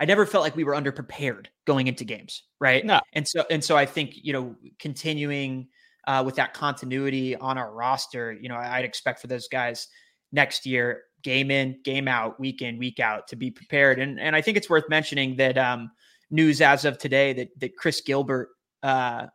I 0.00 0.04
never 0.04 0.26
felt 0.26 0.42
like 0.42 0.56
we 0.56 0.64
were 0.64 0.74
underprepared 0.74 1.46
going 1.66 1.86
into 1.86 2.04
games, 2.04 2.42
right? 2.60 2.84
No. 2.84 3.00
And 3.12 3.26
so 3.26 3.44
and 3.50 3.62
so 3.62 3.76
I 3.76 3.86
think, 3.86 4.14
you 4.16 4.32
know, 4.32 4.56
continuing 4.78 5.68
uh, 6.06 6.22
with 6.24 6.36
that 6.36 6.54
continuity 6.54 7.36
on 7.36 7.58
our 7.58 7.72
roster, 7.72 8.32
you 8.32 8.48
know, 8.48 8.56
I'd 8.56 8.84
expect 8.84 9.20
for 9.20 9.26
those 9.26 9.48
guys 9.48 9.88
next 10.32 10.66
year 10.66 11.02
game 11.22 11.50
in, 11.50 11.80
game 11.84 12.06
out, 12.06 12.38
week 12.38 12.62
in, 12.62 12.78
week 12.78 13.00
out 13.00 13.26
to 13.28 13.36
be 13.36 13.50
prepared. 13.50 13.98
And 13.98 14.20
and 14.20 14.36
I 14.36 14.40
think 14.40 14.56
it's 14.56 14.70
worth 14.70 14.88
mentioning 14.88 15.36
that 15.36 15.58
um, 15.58 15.90
news 16.30 16.60
as 16.60 16.84
of 16.84 16.98
today 16.98 17.32
that 17.32 17.48
that 17.60 17.76
Chris 17.76 18.00
Gilbert 18.00 18.50
uh, 18.82 19.26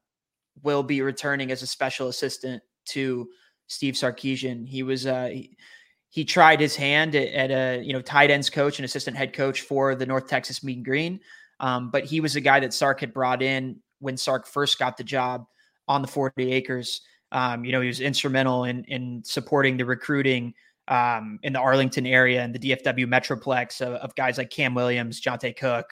will 0.62 0.84
be 0.84 1.02
returning 1.02 1.52
as 1.52 1.62
a 1.64 1.68
special 1.68 2.08
assistant 2.08 2.62
to 2.86 3.28
Steve 3.68 3.96
Sarkisian. 3.96 4.68
He 4.68 4.84
was 4.84 5.06
uh, 5.06 5.30
he, 5.32 5.58
he 6.10 6.26
tried 6.26 6.60
his 6.60 6.76
hand 6.76 7.16
at, 7.16 7.28
at, 7.34 7.52
a 7.52 7.84
you 7.84 7.94
know 7.94 8.02
tight 8.02 8.32
ends 8.32 8.50
coach 8.50 8.80
and 8.80 8.86
assistant 8.86 9.18
head 9.18 9.34
coach 9.34 9.62
for 9.62 9.96
the 9.96 10.06
North 10.06 10.28
Texas 10.28 10.64
Mean 10.64 10.84
Green, 10.84 11.20
um, 11.60 11.90
but 11.92 12.06
he 12.06 12.20
was 12.20 12.36
a 12.36 12.42
guy 12.42 12.60
that 12.60 12.74
Sark 12.74 13.00
had 13.00 13.14
brought 13.14 13.42
in 13.42 13.80
when 14.00 14.18
Sark 14.18 14.48
first 14.48 14.80
got 14.80 14.98
the 14.98 15.04
job 15.04 15.46
on 15.90 16.02
the 16.02 16.08
40 16.08 16.54
acres. 16.54 17.02
Um, 17.34 17.66
you 17.66 17.74
know, 17.74 17.82
he 17.82 17.88
was 17.88 18.00
instrumental 18.00 18.64
in 18.64 18.86
in 18.86 19.22
supporting 19.26 19.76
the 19.76 19.86
recruiting 19.86 20.54
um, 20.88 21.40
in 21.44 21.54
the 21.54 21.60
Arlington 21.60 22.06
area 22.06 22.42
and 22.42 22.56
the 22.56 22.60
DFW 22.60 23.06
Metroplex 23.06 23.82
of, 23.82 23.94
of 23.96 24.16
guys 24.16 24.38
like 24.38 24.50
Cam 24.50 24.74
Williams, 24.74 25.22
Johntay 25.22 25.56
Cook, 25.56 25.92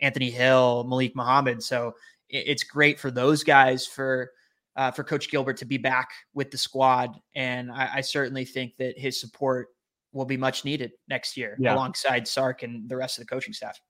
Anthony 0.00 0.30
Hill, 0.30 0.84
Malik 0.84 1.16
Muhammad. 1.16 1.62
So 1.62 1.94
it, 2.28 2.44
it's 2.46 2.62
great 2.62 3.00
for 3.00 3.10
those 3.10 3.42
guys 3.42 3.86
for 3.86 4.30
uh, 4.76 4.92
for 4.92 5.02
Coach 5.02 5.30
Gilbert 5.30 5.56
to 5.56 5.64
be 5.64 5.78
back 5.78 6.10
with 6.34 6.52
the 6.52 6.58
squad, 6.58 7.16
and 7.34 7.72
I, 7.72 7.90
I, 7.94 8.00
certainly 8.00 8.44
think 8.44 8.76
that 8.78 8.96
his 8.96 9.20
support 9.20 9.70
will 10.12 10.24
be 10.24 10.36
much 10.36 10.64
needed 10.64 10.92
next 11.08 11.36
year 11.36 11.56
yeah. 11.58 11.74
alongside 11.74 12.28
Sark 12.28 12.62
and 12.62 12.88
the 12.88 12.96
rest 12.96 13.18
of 13.18 13.26
the 13.26 13.28
coaching 13.28 13.52
staff. 13.52 13.80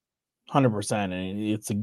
Hundred 0.51 0.71
percent, 0.71 1.13
and 1.13 1.39
it's 1.39 1.71
a, 1.71 1.75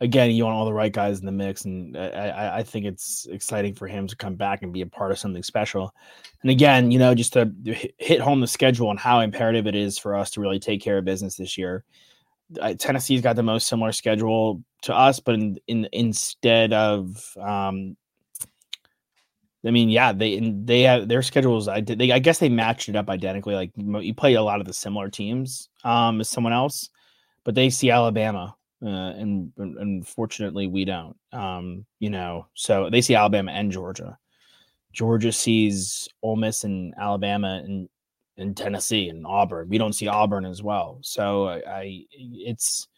again, 0.00 0.30
you 0.30 0.44
want 0.44 0.56
all 0.56 0.64
the 0.64 0.72
right 0.72 0.92
guys 0.92 1.20
in 1.20 1.26
the 1.26 1.32
mix, 1.32 1.66
and 1.66 1.94
I, 1.98 2.58
I 2.58 2.62
think 2.62 2.86
it's 2.86 3.26
exciting 3.30 3.74
for 3.74 3.86
him 3.86 4.06
to 4.06 4.16
come 4.16 4.36
back 4.36 4.62
and 4.62 4.72
be 4.72 4.80
a 4.80 4.86
part 4.86 5.12
of 5.12 5.18
something 5.18 5.42
special. 5.42 5.94
And 6.40 6.50
again, 6.50 6.90
you 6.90 6.98
know, 6.98 7.14
just 7.14 7.34
to 7.34 7.52
hit 7.98 8.20
home 8.20 8.40
the 8.40 8.46
schedule 8.46 8.90
and 8.90 8.98
how 8.98 9.20
imperative 9.20 9.66
it 9.66 9.74
is 9.74 9.98
for 9.98 10.14
us 10.14 10.30
to 10.30 10.40
really 10.40 10.58
take 10.58 10.80
care 10.80 10.96
of 10.96 11.04
business 11.04 11.36
this 11.36 11.58
year. 11.58 11.84
Tennessee's 12.78 13.20
got 13.20 13.36
the 13.36 13.42
most 13.42 13.66
similar 13.66 13.92
schedule 13.92 14.62
to 14.82 14.94
us, 14.94 15.20
but 15.20 15.34
in, 15.34 15.58
in 15.66 15.88
instead 15.92 16.72
of 16.72 17.36
um, 17.38 17.96
I 19.66 19.70
mean, 19.72 19.88
yeah, 19.88 20.12
they 20.12 20.38
they 20.40 20.82
have 20.82 21.08
their 21.08 21.22
schedules. 21.22 21.66
I 21.68 21.80
did. 21.80 21.98
They, 21.98 22.12
I 22.12 22.18
guess 22.18 22.38
they 22.38 22.48
matched 22.48 22.88
it 22.88 22.96
up 22.96 23.10
identically. 23.10 23.54
Like 23.54 23.72
you 23.76 24.14
play 24.14 24.34
a 24.34 24.42
lot 24.42 24.60
of 24.60 24.66
the 24.66 24.72
similar 24.72 25.10
teams 25.10 25.68
um, 25.84 26.20
as 26.20 26.28
someone 26.28 26.52
else, 26.52 26.88
but 27.46 27.54
they 27.54 27.70
see 27.70 27.90
Alabama, 27.90 28.56
uh, 28.84 28.88
and, 28.88 29.52
unfortunately 29.56 30.66
we 30.66 30.84
don't. 30.84 31.16
Um, 31.32 31.86
you 32.00 32.10
know, 32.10 32.48
so 32.54 32.90
they 32.90 33.00
see 33.00 33.14
Alabama 33.14 33.52
and 33.52 33.70
Georgia. 33.70 34.18
Georgia 34.92 35.30
sees 35.30 36.08
Ole 36.22 36.34
Miss 36.34 36.64
and 36.64 36.92
Alabama 36.98 37.62
and 37.64 37.88
in 38.36 38.54
Tennessee 38.54 39.08
and 39.08 39.24
Auburn. 39.24 39.68
We 39.68 39.78
don't 39.78 39.92
see 39.92 40.08
Auburn 40.08 40.44
as 40.44 40.60
well. 40.60 40.98
So 41.02 41.46
I, 41.46 41.62
I 41.68 42.06
it's 42.10 42.88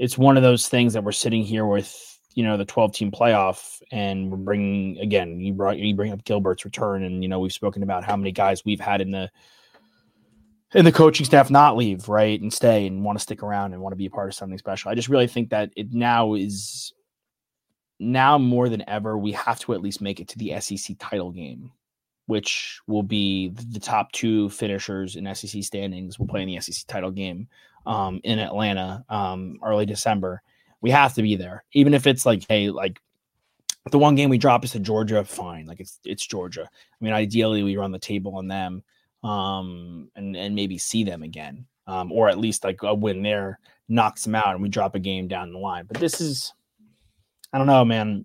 it's 0.00 0.18
one 0.18 0.36
of 0.36 0.42
those 0.42 0.68
things 0.68 0.92
that 0.94 1.04
we're 1.04 1.12
sitting 1.12 1.44
here 1.44 1.64
with 1.64 2.18
you 2.34 2.42
know 2.42 2.56
the 2.56 2.64
12 2.64 2.92
team 2.92 3.10
playoff 3.12 3.80
and 3.92 4.30
we're 4.30 4.36
bringing 4.36 4.98
again 4.98 5.40
you 5.40 5.52
brought 5.52 5.78
you 5.78 5.94
bring 5.94 6.12
up 6.12 6.24
gilbert's 6.24 6.64
return 6.64 7.02
and 7.02 7.24
you 7.24 7.28
know 7.28 7.40
we've 7.40 7.52
spoken 7.52 7.82
about 7.82 8.04
how 8.04 8.16
many 8.16 8.30
guys 8.30 8.64
we've 8.64 8.80
had 8.80 9.00
in 9.00 9.10
the 9.10 9.28
in 10.74 10.84
the 10.84 10.92
coaching 10.92 11.26
staff 11.26 11.50
not 11.50 11.76
leave 11.76 12.08
right 12.08 12.40
and 12.40 12.52
stay 12.52 12.86
and 12.86 13.04
want 13.04 13.18
to 13.18 13.22
stick 13.22 13.42
around 13.42 13.72
and 13.72 13.82
want 13.82 13.92
to 13.92 13.96
be 13.96 14.06
a 14.06 14.10
part 14.10 14.28
of 14.28 14.34
something 14.34 14.58
special 14.58 14.90
i 14.90 14.94
just 14.94 15.08
really 15.08 15.26
think 15.26 15.50
that 15.50 15.70
it 15.76 15.92
now 15.92 16.34
is 16.34 16.92
now 17.98 18.38
more 18.38 18.68
than 18.68 18.88
ever 18.88 19.18
we 19.18 19.32
have 19.32 19.58
to 19.58 19.74
at 19.74 19.82
least 19.82 20.00
make 20.00 20.20
it 20.20 20.28
to 20.28 20.38
the 20.38 20.58
sec 20.60 20.96
title 20.98 21.30
game 21.30 21.70
which 22.26 22.80
will 22.86 23.02
be 23.02 23.48
the 23.48 23.80
top 23.80 24.12
two 24.12 24.48
finishers 24.50 25.16
in 25.16 25.24
sec 25.34 25.62
standings 25.62 26.18
will 26.18 26.26
play 26.26 26.42
in 26.42 26.48
the 26.48 26.60
sec 26.60 26.86
title 26.86 27.10
game 27.10 27.48
um, 27.86 28.20
in 28.24 28.38
atlanta 28.38 29.04
um, 29.08 29.58
early 29.62 29.86
december 29.86 30.42
we 30.80 30.90
have 30.90 31.14
to 31.14 31.22
be 31.22 31.36
there, 31.36 31.64
even 31.72 31.94
if 31.94 32.06
it's 32.06 32.24
like, 32.24 32.44
hey, 32.48 32.70
like 32.70 33.00
the 33.90 33.98
one 33.98 34.14
game 34.14 34.30
we 34.30 34.38
drop 34.38 34.64
is 34.64 34.72
to 34.72 34.80
Georgia, 34.80 35.24
fine. 35.24 35.66
Like 35.66 35.80
it's 35.80 35.98
it's 36.04 36.26
Georgia. 36.26 36.68
I 36.70 37.04
mean, 37.04 37.12
ideally 37.12 37.62
we 37.62 37.76
run 37.76 37.92
the 37.92 37.98
table 37.98 38.36
on 38.36 38.48
them, 38.48 38.82
um, 39.22 40.10
and 40.16 40.36
and 40.36 40.54
maybe 40.54 40.78
see 40.78 41.04
them 41.04 41.22
again, 41.22 41.66
um, 41.86 42.12
or 42.12 42.28
at 42.28 42.38
least 42.38 42.64
like 42.64 42.82
a 42.82 42.94
win 42.94 43.22
there 43.22 43.58
knocks 43.88 44.24
them 44.24 44.34
out, 44.34 44.54
and 44.54 44.62
we 44.62 44.68
drop 44.68 44.94
a 44.94 45.00
game 45.00 45.28
down 45.28 45.52
the 45.52 45.58
line. 45.58 45.84
But 45.86 45.98
this 45.98 46.20
is, 46.20 46.52
I 47.52 47.58
don't 47.58 47.66
know, 47.66 47.84
man. 47.84 48.24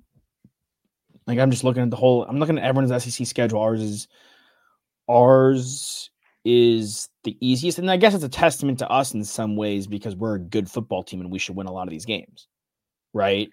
Like 1.28 1.40
I'm 1.40 1.52
just 1.52 1.64
looking 1.64 1.84
at 1.84 1.90
the 1.90 1.98
whole. 1.98 2.24
I'm 2.24 2.40
looking 2.40 2.58
at 2.58 2.64
everyone's 2.64 3.04
SEC 3.04 3.26
schedule. 3.28 3.60
Ours 3.60 3.82
is, 3.82 4.08
ours 5.10 6.12
is 6.46 7.10
the 7.24 7.36
easiest. 7.42 7.80
And 7.80 7.90
I 7.90 7.98
guess 7.98 8.14
it's 8.14 8.24
a 8.24 8.30
testament 8.30 8.80
to 8.80 8.90
us 8.90 9.14
in 9.14 9.24
some 9.26 9.56
ways 9.56 9.88
because 9.88 10.16
we're 10.16 10.36
a 10.36 10.40
good 10.40 10.70
football 10.70 11.04
team 11.04 11.20
and 11.20 11.32
we 11.32 11.40
should 11.40 11.56
win 11.56 11.68
a 11.68 11.74
lot 11.74 11.88
of 11.88 11.90
these 11.90 12.06
games. 12.06 12.48
Right. 13.14 13.50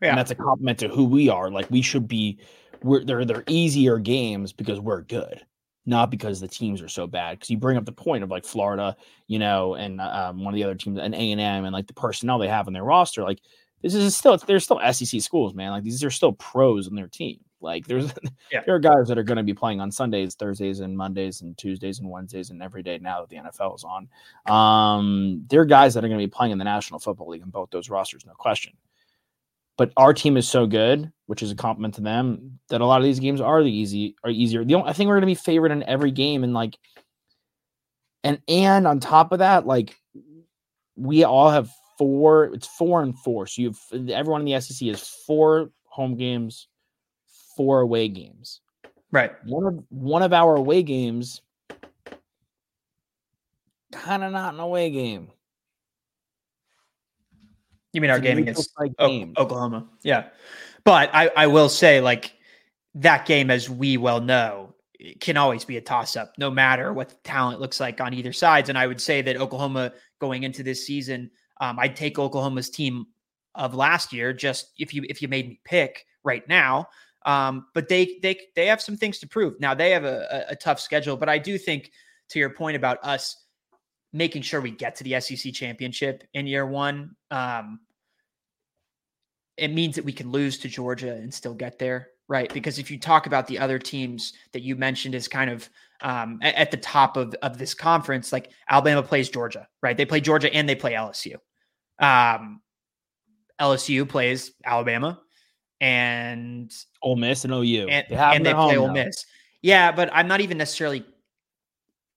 Yeah. 0.00 0.10
And 0.10 0.18
that's 0.18 0.30
a 0.30 0.34
compliment 0.34 0.78
to 0.80 0.88
who 0.88 1.04
we 1.04 1.28
are. 1.28 1.50
Like 1.50 1.70
we 1.70 1.82
should 1.82 2.08
be 2.08 2.38
we're 2.82 3.04
they're 3.04 3.24
they're 3.24 3.44
easier 3.46 3.98
games 3.98 4.52
because 4.52 4.80
we're 4.80 5.02
good, 5.02 5.44
not 5.86 6.10
because 6.10 6.40
the 6.40 6.48
teams 6.48 6.82
are 6.82 6.88
so 6.88 7.06
bad. 7.06 7.38
Because 7.38 7.50
you 7.50 7.56
bring 7.56 7.76
up 7.76 7.84
the 7.84 7.92
point 7.92 8.24
of 8.24 8.30
like 8.30 8.44
Florida, 8.44 8.96
you 9.28 9.38
know, 9.38 9.74
and 9.74 10.00
um, 10.00 10.44
one 10.44 10.52
of 10.52 10.56
the 10.56 10.64
other 10.64 10.74
teams, 10.74 10.98
and 10.98 11.14
A 11.14 11.32
and 11.32 11.40
M, 11.40 11.64
and 11.64 11.72
like 11.72 11.86
the 11.86 11.94
personnel 11.94 12.38
they 12.38 12.48
have 12.48 12.66
on 12.66 12.72
their 12.72 12.84
roster. 12.84 13.22
Like 13.22 13.40
this 13.82 13.94
is 13.94 14.16
still 14.16 14.36
they're 14.36 14.60
still 14.60 14.80
SEC 14.92 15.20
schools, 15.20 15.54
man. 15.54 15.70
Like 15.70 15.84
these 15.84 16.02
are 16.04 16.10
still 16.10 16.32
pros 16.32 16.88
on 16.88 16.96
their 16.96 17.08
team. 17.08 17.38
Like 17.60 17.86
there's 17.86 18.12
yeah. 18.52 18.62
there 18.66 18.74
are 18.74 18.80
guys 18.80 19.08
that 19.08 19.16
are 19.16 19.22
going 19.22 19.36
to 19.36 19.42
be 19.42 19.54
playing 19.54 19.80
on 19.80 19.90
Sundays, 19.92 20.34
Thursdays, 20.34 20.80
and 20.80 20.96
Mondays, 20.96 21.40
and 21.40 21.56
Tuesdays 21.56 22.00
and 22.00 22.10
Wednesdays, 22.10 22.50
and 22.50 22.62
every 22.62 22.82
day 22.82 22.98
now 22.98 23.20
that 23.20 23.28
the 23.28 23.36
NFL 23.36 23.76
is 23.76 23.84
on. 23.84 24.08
Um, 24.52 25.44
there 25.48 25.60
are 25.60 25.66
guys 25.66 25.94
that 25.94 26.04
are 26.04 26.08
going 26.08 26.20
to 26.20 26.26
be 26.26 26.30
playing 26.30 26.52
in 26.52 26.58
the 26.58 26.64
National 26.64 26.98
Football 26.98 27.28
League 27.28 27.42
in 27.42 27.50
both 27.50 27.70
those 27.70 27.88
rosters, 27.88 28.26
no 28.26 28.34
question. 28.34 28.72
But 29.76 29.92
our 29.96 30.14
team 30.14 30.36
is 30.36 30.48
so 30.48 30.66
good, 30.66 31.12
which 31.26 31.42
is 31.42 31.50
a 31.50 31.54
compliment 31.54 31.94
to 31.94 32.00
them, 32.00 32.58
that 32.70 32.80
a 32.80 32.86
lot 32.86 33.00
of 33.00 33.04
these 33.04 33.20
games 33.20 33.40
are 33.40 33.62
the 33.62 33.70
easy 33.70 34.16
are 34.24 34.30
easier. 34.30 34.64
The 34.64 34.74
only, 34.74 34.88
I 34.88 34.92
think 34.92 35.08
we're 35.08 35.14
going 35.14 35.22
to 35.22 35.26
be 35.26 35.34
favored 35.34 35.72
in 35.72 35.82
every 35.82 36.10
game, 36.10 36.44
and 36.44 36.54
like, 36.54 36.78
and 38.24 38.40
and 38.48 38.86
on 38.86 39.00
top 39.00 39.32
of 39.32 39.40
that, 39.40 39.66
like, 39.66 40.00
we 40.96 41.24
all 41.24 41.50
have 41.50 41.70
four. 41.98 42.44
It's 42.54 42.66
four 42.66 43.02
and 43.02 43.18
four. 43.18 43.46
So 43.46 43.62
you 43.62 43.68
have 43.92 44.10
everyone 44.10 44.40
in 44.40 44.46
the 44.46 44.60
SEC 44.60 44.88
is 44.88 45.00
four 45.26 45.70
home 45.84 46.16
games 46.16 46.68
four 47.56 47.80
away 47.80 48.08
games. 48.08 48.60
Right. 49.10 49.32
One 49.44 49.66
of 49.66 49.84
one 49.88 50.22
of 50.22 50.32
our 50.32 50.56
away 50.56 50.82
games 50.82 51.40
kind 53.90 54.22
of 54.22 54.32
not 54.32 54.54
an 54.54 54.60
away 54.60 54.90
game. 54.90 55.30
You 57.96 58.02
mean 58.02 58.10
our 58.10 58.20
game 58.20 58.36
against 58.36 58.70
o- 58.98 59.32
Oklahoma? 59.38 59.86
Yeah. 60.02 60.28
But 60.84 61.08
I, 61.14 61.30
I 61.34 61.46
will 61.46 61.70
say, 61.70 62.02
like, 62.02 62.34
that 62.96 63.24
game, 63.24 63.50
as 63.50 63.70
we 63.70 63.96
well 63.96 64.20
know, 64.20 64.74
can 65.18 65.38
always 65.38 65.64
be 65.64 65.78
a 65.78 65.80
toss 65.80 66.14
up, 66.14 66.34
no 66.36 66.50
matter 66.50 66.92
what 66.92 67.08
the 67.08 67.14
talent 67.24 67.58
looks 67.58 67.80
like 67.80 68.02
on 68.02 68.12
either 68.12 68.34
sides. 68.34 68.68
And 68.68 68.76
I 68.76 68.86
would 68.86 69.00
say 69.00 69.22
that 69.22 69.38
Oklahoma 69.38 69.94
going 70.20 70.42
into 70.42 70.62
this 70.62 70.86
season, 70.86 71.30
um, 71.62 71.78
I'd 71.78 71.96
take 71.96 72.18
Oklahoma's 72.18 72.68
team 72.68 73.06
of 73.54 73.74
last 73.74 74.12
year 74.12 74.34
just 74.34 74.72
if 74.78 74.92
you 74.92 75.02
if 75.08 75.22
you 75.22 75.28
made 75.28 75.48
me 75.48 75.58
pick 75.64 76.04
right 76.22 76.46
now. 76.46 76.88
Um, 77.24 77.68
but 77.72 77.88
they 77.88 78.18
they 78.22 78.38
they 78.56 78.66
have 78.66 78.82
some 78.82 78.98
things 78.98 79.20
to 79.20 79.26
prove. 79.26 79.58
Now 79.58 79.72
they 79.72 79.92
have 79.92 80.04
a, 80.04 80.26
a, 80.30 80.52
a 80.52 80.56
tough 80.56 80.80
schedule, 80.80 81.16
but 81.16 81.30
I 81.30 81.38
do 81.38 81.56
think 81.56 81.92
to 82.28 82.38
your 82.38 82.50
point 82.50 82.76
about 82.76 82.98
us 83.02 83.42
making 84.12 84.42
sure 84.42 84.60
we 84.60 84.70
get 84.70 84.96
to 84.96 85.04
the 85.04 85.20
SEC 85.20 85.52
championship 85.52 86.24
in 86.32 86.46
year 86.46 86.66
one, 86.66 87.14
um, 87.30 87.80
it 89.56 89.72
means 89.72 89.96
that 89.96 90.04
we 90.04 90.12
can 90.12 90.30
lose 90.30 90.58
to 90.58 90.68
Georgia 90.68 91.12
and 91.14 91.32
still 91.32 91.54
get 91.54 91.78
there, 91.78 92.08
right? 92.28 92.52
Because 92.52 92.78
if 92.78 92.90
you 92.90 92.98
talk 92.98 93.26
about 93.26 93.46
the 93.46 93.58
other 93.58 93.78
teams 93.78 94.34
that 94.52 94.62
you 94.62 94.76
mentioned 94.76 95.14
as 95.14 95.28
kind 95.28 95.50
of 95.50 95.68
um, 96.02 96.38
at, 96.42 96.54
at, 96.54 96.70
the 96.70 96.76
top 96.76 97.16
of, 97.16 97.34
of 97.42 97.56
this 97.56 97.72
conference, 97.72 98.32
like 98.32 98.50
Alabama 98.68 99.02
plays 99.02 99.30
Georgia, 99.30 99.66
right? 99.82 99.96
They 99.96 100.04
play 100.04 100.20
Georgia 100.20 100.52
and 100.52 100.68
they 100.68 100.74
play 100.74 100.92
LSU. 100.92 101.36
Um, 101.98 102.60
LSU 103.58 104.06
plays 104.06 104.52
Alabama 104.64 105.20
and 105.80 106.70
Ole 107.02 107.16
Miss 107.16 107.44
and 107.44 107.52
OU. 107.52 107.86
And 107.88 108.06
they, 108.08 108.16
and 108.16 108.44
they 108.44 108.52
play 108.52 108.76
Ole 108.76 108.92
Miss. 108.92 109.24
Yeah, 109.62 109.92
but 109.92 110.10
I'm 110.12 110.28
not 110.28 110.40
even 110.40 110.58
necessarily. 110.58 111.04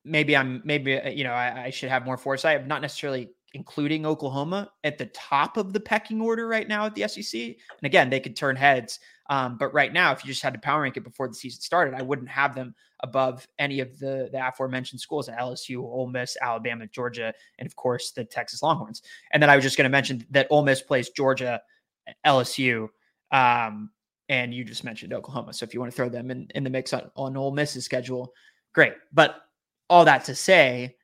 Maybe 0.03 0.35
I'm. 0.35 0.61
Maybe 0.65 0.99
uh, 0.99 1.09
you 1.09 1.23
know 1.23 1.31
I, 1.31 1.65
I 1.65 1.69
should 1.69 1.89
have 1.89 2.05
more 2.05 2.17
foresight. 2.17 2.59
I'm 2.59 2.67
not 2.67 2.81
necessarily 2.81 3.29
including 3.53 4.05
Oklahoma 4.05 4.71
at 4.83 4.97
the 4.97 5.07
top 5.07 5.57
of 5.57 5.73
the 5.73 5.79
pecking 5.79 6.21
order 6.21 6.47
right 6.47 6.67
now 6.67 6.85
at 6.85 6.95
the 6.95 7.07
SEC. 7.07 7.41
And 7.41 7.55
again, 7.83 8.09
they 8.09 8.19
could 8.19 8.35
turn 8.35 8.55
heads. 8.55 8.99
Um, 9.29 9.57
but 9.57 9.73
right 9.73 9.93
now, 9.93 10.11
if 10.11 10.23
you 10.23 10.29
just 10.29 10.41
had 10.41 10.53
to 10.53 10.59
power 10.59 10.81
rank 10.81 10.97
it 10.97 11.03
before 11.03 11.27
the 11.27 11.35
season 11.35 11.61
started, 11.61 11.93
I 11.93 12.01
wouldn't 12.01 12.29
have 12.29 12.55
them 12.55 12.73
above 13.01 13.47
any 13.59 13.79
of 13.79 13.97
the, 13.99 14.29
the 14.31 14.47
aforementioned 14.47 14.99
schools: 14.99 15.29
at 15.29 15.39
LSU, 15.39 15.77
Ole 15.77 16.07
Miss, 16.07 16.35
Alabama, 16.41 16.87
Georgia, 16.87 17.33
and 17.59 17.67
of 17.67 17.75
course 17.75 18.11
the 18.11 18.25
Texas 18.25 18.63
Longhorns. 18.63 19.03
And 19.31 19.41
then 19.41 19.49
I 19.49 19.55
was 19.55 19.63
just 19.63 19.77
going 19.77 19.85
to 19.85 19.89
mention 19.89 20.25
that 20.31 20.47
Ole 20.49 20.63
Miss 20.63 20.81
plays 20.81 21.09
Georgia, 21.09 21.61
LSU, 22.25 22.89
um, 23.31 23.91
and 24.29 24.53
you 24.53 24.63
just 24.63 24.83
mentioned 24.83 25.13
Oklahoma. 25.13 25.53
So 25.53 25.63
if 25.63 25.73
you 25.73 25.79
want 25.79 25.91
to 25.91 25.95
throw 25.95 26.09
them 26.09 26.31
in, 26.31 26.47
in 26.55 26.63
the 26.63 26.69
mix 26.69 26.93
on, 26.93 27.11
on 27.15 27.37
Ole 27.37 27.51
Miss's 27.51 27.85
schedule, 27.85 28.33
great. 28.73 28.93
But 29.13 29.41
all 29.89 30.05
that 30.05 30.23
to 30.25 30.35
say, 30.35 30.95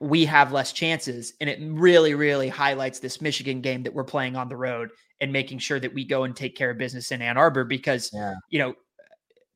we 0.00 0.24
have 0.26 0.52
less 0.52 0.72
chances. 0.72 1.32
And 1.40 1.50
it 1.50 1.58
really, 1.62 2.14
really 2.14 2.48
highlights 2.48 3.00
this 3.00 3.20
Michigan 3.20 3.60
game 3.60 3.82
that 3.82 3.92
we're 3.94 4.04
playing 4.04 4.36
on 4.36 4.48
the 4.48 4.56
road 4.56 4.90
and 5.20 5.32
making 5.32 5.58
sure 5.58 5.80
that 5.80 5.92
we 5.92 6.04
go 6.04 6.22
and 6.24 6.36
take 6.36 6.54
care 6.56 6.70
of 6.70 6.78
business 6.78 7.10
in 7.10 7.20
Ann 7.20 7.36
Arbor 7.36 7.64
because, 7.64 8.10
Yeah. 8.12 8.34
you 8.50 8.58
know, 8.60 8.74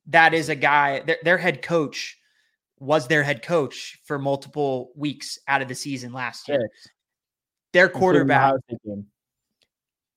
that 0.07 0.35
is 0.35 0.49
a 0.49 0.57
guy, 0.57 1.01
their, 1.01 1.19
their 1.23 1.39
head 1.39 1.63
coach 1.63 2.19
was 2.81 3.07
their 3.07 3.23
head 3.23 3.43
coach 3.43 4.01
for 4.05 4.19
multiple 4.19 4.91
weeks 4.97 5.39
out 5.47 5.63
of 5.63 5.69
the 5.69 5.75
season 5.77 6.13
last 6.13 6.49
year. 6.49 6.59
Six, 6.61 6.89
Their 7.73 7.89
quarterback, 7.89 8.39
Ohio 8.49 8.59
State 8.67 8.81
game. 8.85 9.07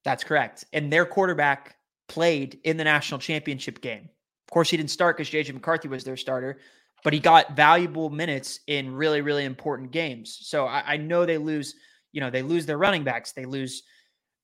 that's 0.04 0.24
correct. 0.24 0.64
And 0.72 0.92
their 0.92 1.06
quarterback 1.06 1.76
played 2.08 2.58
in 2.64 2.76
the 2.76 2.82
national 2.84 3.20
championship 3.20 3.80
game. 3.80 4.08
Of 4.48 4.50
course, 4.52 4.70
he 4.70 4.76
didn't 4.76 4.90
start 4.90 5.16
because 5.16 5.30
JJ 5.30 5.54
McCarthy 5.54 5.86
was 5.86 6.02
their 6.02 6.16
starter, 6.16 6.58
but 7.06 7.12
he 7.12 7.20
got 7.20 7.54
valuable 7.54 8.10
minutes 8.10 8.58
in 8.66 8.92
really, 8.92 9.20
really 9.20 9.44
important 9.44 9.92
games. 9.92 10.40
So 10.42 10.66
I, 10.66 10.94
I 10.94 10.96
know 10.96 11.24
they 11.24 11.38
lose, 11.38 11.76
you 12.10 12.20
know, 12.20 12.30
they 12.30 12.42
lose 12.42 12.66
their 12.66 12.78
running 12.78 13.04
backs, 13.04 13.30
they 13.30 13.44
lose 13.44 13.84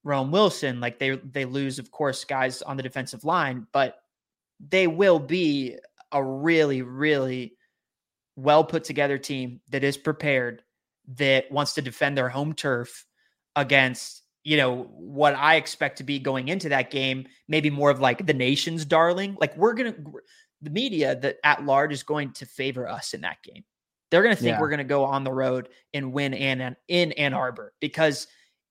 Rome 0.05 0.31
Wilson, 0.31 0.79
like 0.79 1.01
they 1.01 1.17
they 1.17 1.45
lose, 1.45 1.81
of 1.81 1.91
course, 1.91 2.25
guys 2.25 2.63
on 2.63 2.77
the 2.77 2.83
defensive 2.85 3.25
line, 3.25 3.67
but 3.73 3.97
they 4.61 4.87
will 4.87 5.19
be 5.19 5.77
a 6.13 6.23
really, 6.23 6.83
really 6.83 7.57
well 8.37 8.63
put 8.63 8.85
together 8.85 9.19
team 9.19 9.61
that 9.71 9.83
is 9.83 9.97
prepared, 9.97 10.63
that 11.17 11.51
wants 11.51 11.75
to 11.75 11.83
defend 11.83 12.17
their 12.17 12.29
home 12.29 12.53
turf 12.53 13.07
against, 13.57 14.23
you 14.45 14.57
know, 14.57 14.85
what 14.93 15.35
I 15.35 15.57
expect 15.57 15.99
to 15.99 16.05
be 16.05 16.21
going 16.21 16.47
into 16.47 16.69
that 16.69 16.93
game, 16.93 17.27
maybe 17.49 17.71
more 17.71 17.91
of 17.91 17.99
like 17.99 18.25
the 18.25 18.35
nation's 18.35 18.85
darling. 18.85 19.37
Like 19.41 19.57
we're 19.57 19.75
gonna 19.75 19.97
the 20.63 20.71
media 20.71 21.17
that 21.17 21.37
at 21.45 21.65
large 21.65 21.93
is 21.93 22.03
going 22.03 22.33
to 22.35 22.47
favor 22.47 22.89
us 22.89 23.15
in 23.15 23.21
that 23.23 23.43
game. 23.43 23.65
They're 24.11 24.23
gonna 24.23 24.37
think 24.37 24.55
Yeah. 24.57 24.61
we're 24.61 24.71
gonna 24.71 24.85
go 24.85 25.05
on 25.05 25.25
the 25.25 25.33
road 25.33 25.69
and 25.95 26.13
win 26.13 26.35
Ann 26.35 26.77
in 26.89 27.13
Ann 27.13 27.35
Arbor 27.35 27.75
because 27.81 28.27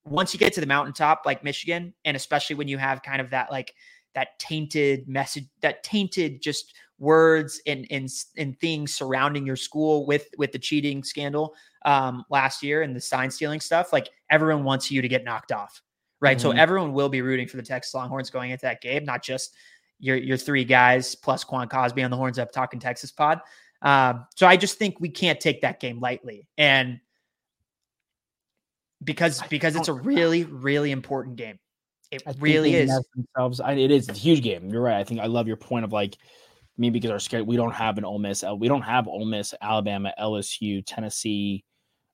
once 0.05 0.33
you 0.33 0.39
get 0.39 0.53
to 0.53 0.61
the 0.61 0.67
mountaintop 0.67 1.23
like 1.25 1.43
Michigan, 1.43 1.93
and 2.05 2.15
especially 2.15 2.55
when 2.55 2.67
you 2.67 2.77
have 2.77 3.03
kind 3.03 3.21
of 3.21 3.29
that 3.31 3.51
like 3.51 3.73
that 4.15 4.37
tainted 4.39 5.07
message, 5.07 5.45
that 5.61 5.83
tainted 5.83 6.41
just 6.41 6.73
words 6.99 7.59
and 7.65 7.87
and 7.89 8.09
and 8.37 8.59
things 8.59 8.93
surrounding 8.93 9.45
your 9.45 9.55
school 9.55 10.05
with 10.05 10.27
with 10.37 10.51
the 10.51 10.59
cheating 10.59 11.03
scandal 11.03 11.55
um 11.85 12.23
last 12.29 12.61
year 12.61 12.83
and 12.83 12.95
the 12.95 13.01
sign 13.01 13.31
stealing 13.31 13.59
stuff, 13.59 13.91
like 13.91 14.09
everyone 14.29 14.63
wants 14.63 14.91
you 14.91 15.01
to 15.01 15.07
get 15.07 15.23
knocked 15.23 15.51
off. 15.51 15.81
Right. 16.19 16.39
So 16.39 16.51
Mhm. 16.51 16.57
everyone 16.59 16.93
will 16.93 17.09
be 17.09 17.23
rooting 17.23 17.47
for 17.47 17.57
the 17.57 17.63
Texas 17.63 17.95
Longhorns 17.95 18.29
going 18.29 18.51
into 18.51 18.61
that 18.67 18.81
game, 18.81 19.03
not 19.05 19.23
just 19.23 19.55
your 20.01 20.17
your 20.17 20.37
three 20.37 20.65
guys 20.65 21.15
plus 21.15 21.43
Quan 21.43 21.69
Cosby 21.69 22.03
on 22.03 22.11
the 22.11 22.17
horns 22.17 22.39
up 22.39 22.51
talking 22.51 22.79
Texas 22.79 23.11
pod. 23.11 23.39
Um, 23.81 24.25
so 24.35 24.45
I 24.45 24.57
just 24.57 24.77
think 24.77 24.99
we 24.99 25.09
can't 25.09 25.39
take 25.39 25.61
that 25.61 25.79
game 25.79 25.99
lightly. 25.99 26.47
And 26.57 26.99
because 29.03 29.41
because 29.49 29.75
it's 29.75 29.87
a 29.87 29.93
really, 29.93 30.43
really 30.43 30.91
important 30.91 31.35
game. 31.35 31.59
It 32.11 32.23
I 32.27 32.33
really 32.39 32.75
is. 32.75 32.91
Themselves. 33.15 33.61
I, 33.61 33.73
it 33.73 33.89
is 33.89 34.09
a 34.09 34.13
huge 34.13 34.43
game. 34.43 34.69
You're 34.69 34.81
right. 34.81 34.99
I 34.99 35.03
think 35.03 35.21
I 35.21 35.27
love 35.27 35.47
your 35.47 35.57
point 35.57 35.85
of 35.85 35.93
like 35.93 36.17
maybe 36.77 36.99
because 36.99 37.11
our 37.11 37.19
schedule 37.19 37.45
we 37.45 37.55
don't 37.55 37.73
have 37.73 37.97
an 37.97 38.05
Ole 38.05 38.19
Miss. 38.19 38.43
uh, 38.43 38.55
We 38.55 38.67
don't 38.67 38.81
have 38.81 39.07
Ole 39.07 39.25
Miss, 39.25 39.53
Alabama, 39.61 40.13
LSU, 40.19 40.83
Tennessee, 40.85 41.63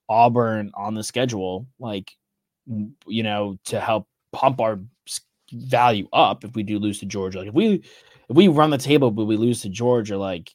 Auburn 0.08 0.72
on 0.76 0.94
the 0.94 1.04
schedule. 1.04 1.68
Like 1.80 2.12
you 3.08 3.24
know 3.24 3.58
to 3.66 3.80
help 3.80 4.08
pump 4.32 4.62
our 4.62 4.80
value 5.52 6.08
up 6.14 6.44
if 6.44 6.56
we 6.56 6.64
do 6.64 6.80
lose 6.80 7.00
to 7.00 7.06
Georgia. 7.06 7.40
Like 7.40 7.50
if 7.50 7.54
we 7.54 7.84
if 8.30 8.36
we 8.36 8.48
run 8.48 8.70
the 8.70 8.78
table 8.78 9.12
but 9.12 9.26
we 9.26 9.38
lose 9.38 9.62
to 9.62 9.70
Georgia, 9.70 10.18
like 10.18 10.54